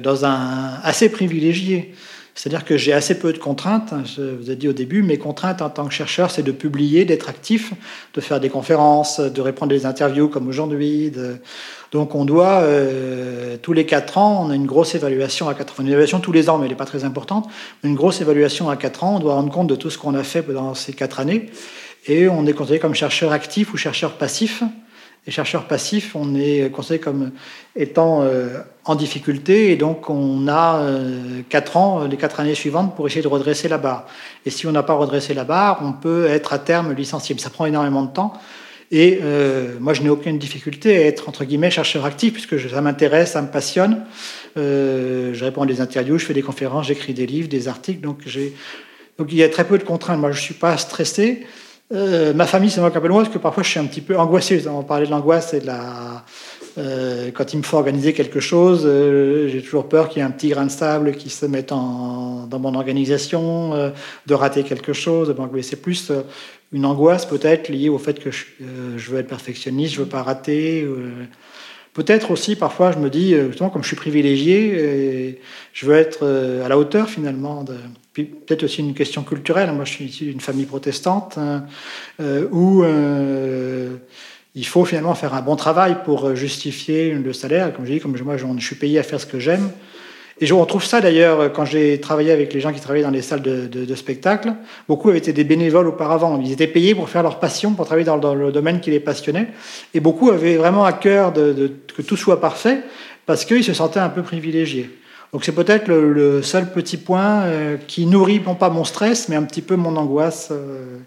[0.00, 1.94] dans un assez privilégié.
[2.36, 3.94] C'est-à-dire que j'ai assez peu de contraintes.
[4.16, 7.04] Je vous ai dit au début, mes contraintes en tant que chercheur, c'est de publier,
[7.04, 7.72] d'être actif,
[8.12, 11.12] de faire des conférences, de répondre des interviews comme aujourd'hui.
[11.92, 15.78] Donc on doit, euh, tous les quatre ans, on a une grosse évaluation à quatre
[15.78, 15.82] ans.
[15.84, 17.48] Une évaluation tous les ans, mais elle n'est pas très importante.
[17.84, 20.24] Une grosse évaluation à quatre ans, on doit rendre compte de tout ce qu'on a
[20.24, 21.50] fait pendant ces quatre années.
[22.06, 24.62] Et on est considéré comme chercheur actif ou chercheur passif.
[25.26, 27.30] Et chercheurs passifs, on est considéré comme
[27.76, 32.94] étant euh, en difficulté et donc on a euh, quatre ans, les quatre années suivantes
[32.94, 34.06] pour essayer de redresser la barre.
[34.44, 37.34] Et si on n'a pas redressé la barre, on peut être à terme licencié.
[37.38, 38.34] Ça prend énormément de temps.
[38.90, 42.82] Et euh, moi, je n'ai aucune difficulté à être, entre guillemets, chercheur actif, puisque ça
[42.82, 44.04] m'intéresse, ça me passionne.
[44.56, 48.02] je réponds à des interviews, je fais des conférences, j'écris des livres, des articles.
[48.02, 48.24] Donc,
[49.18, 50.20] donc il y a très peu de contraintes.
[50.20, 51.46] Moi, je ne suis pas stressé.
[51.94, 53.86] Euh, ma famille c'est moque un peu de moi parce que parfois je suis un
[53.86, 54.66] petit peu angoissé.
[54.68, 56.24] On parlait de l'angoisse et de la.
[56.76, 60.26] Euh, quand il me faut organiser quelque chose, euh, j'ai toujours peur qu'il y ait
[60.26, 63.92] un petit grain de sable qui se mette en, dans mon organisation,
[64.26, 65.32] de rater quelque chose.
[65.62, 66.10] c'est plus
[66.72, 68.46] une angoisse peut-être liée au fait que je,
[68.96, 70.84] je, veux être perfectionniste, je veux pas rater.
[71.94, 75.38] Peut-être aussi, parfois, je me dis, justement, comme je suis privilégié,
[75.72, 76.26] je veux être
[76.64, 77.76] à la hauteur finalement de,
[78.22, 79.72] peut-être aussi une question culturelle.
[79.72, 81.64] Moi, je suis issu d'une famille protestante hein,
[82.20, 83.96] euh, où euh,
[84.54, 87.72] il faut finalement faire un bon travail pour justifier le salaire.
[87.74, 89.70] Comme je dis, comme moi, je suis payé à faire ce que j'aime.
[90.44, 93.22] Et je retrouve ça d'ailleurs quand j'ai travaillé avec les gens qui travaillaient dans les
[93.22, 94.52] salles de, spectacle.
[94.88, 96.38] Beaucoup avaient été des bénévoles auparavant.
[96.38, 99.48] Ils étaient payés pour faire leur passion, pour travailler dans, le domaine qui les passionnait.
[99.94, 102.80] Et beaucoup avaient vraiment à cœur de, que tout soit parfait
[103.24, 104.90] parce qu'ils se sentaient un peu privilégiés.
[105.32, 109.36] Donc c'est peut-être le, seul petit point euh, qui nourrit non pas mon stress, mais
[109.36, 110.50] un petit peu mon angoisse.
[110.50, 110.98] Euh.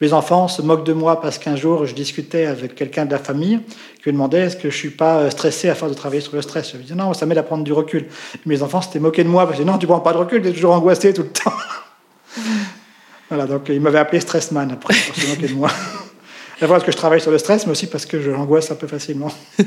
[0.00, 3.18] Mes enfants se moquent de moi parce qu'un jour je discutais avec quelqu'un de la
[3.18, 3.60] famille
[4.02, 6.34] qui me demandait est-ce que je suis pas euh, stressé à force de travailler sur
[6.34, 6.70] le stress?
[6.72, 8.06] Je lui disais non, ça m'aide à prendre du recul.
[8.46, 10.48] Mes enfants s'étaient moqués de moi parce que non, tu prends pas de recul, tu
[10.48, 11.52] es toujours angoissé tout le temps.
[13.28, 15.70] voilà, donc ils m'avaient appelé stressman après pour se moquer de moi.
[16.60, 18.74] D'abord parce que je travaille sur le stress, mais aussi parce que je l'angoisse un
[18.74, 19.32] peu facilement.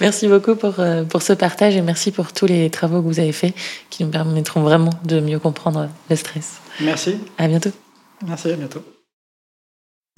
[0.00, 3.20] merci beaucoup pour, euh, pour ce partage et merci pour tous les travaux que vous
[3.20, 3.54] avez faits
[3.88, 6.56] qui nous permettront vraiment de mieux comprendre le stress.
[6.80, 7.18] Merci.
[7.38, 7.70] À bientôt.
[8.26, 8.82] Merci, à bientôt.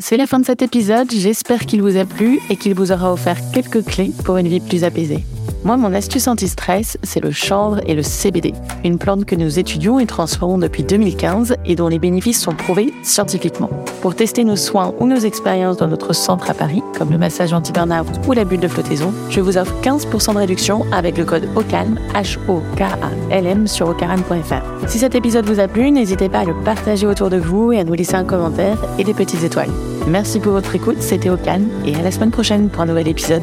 [0.03, 3.13] C'est la fin de cet épisode, j'espère qu'il vous a plu et qu'il vous aura
[3.13, 5.27] offert quelques clés pour une vie plus apaisée.
[5.65, 9.99] Moi, mon astuce anti-stress, c'est le chanvre et le CBD, une plante que nous étudions
[9.99, 13.71] et transformons depuis 2015 et dont les bénéfices sont prouvés scientifiquement.
[14.01, 17.53] Pour tester nos soins ou nos expériences dans notre centre à Paris, comme le massage
[17.53, 21.49] anti-burnout ou la bulle de flottaison, je vous offre 15% de réduction avec le code
[21.55, 24.89] OCALM, H-O-K-A-L-M sur ocaran.fr.
[24.89, 27.81] Si cet épisode vous a plu, n'hésitez pas à le partager autour de vous et
[27.81, 29.71] à nous laisser un commentaire et des petites étoiles.
[30.07, 33.43] Merci pour votre écoute, c'était Ocalm et à la semaine prochaine pour un nouvel épisode.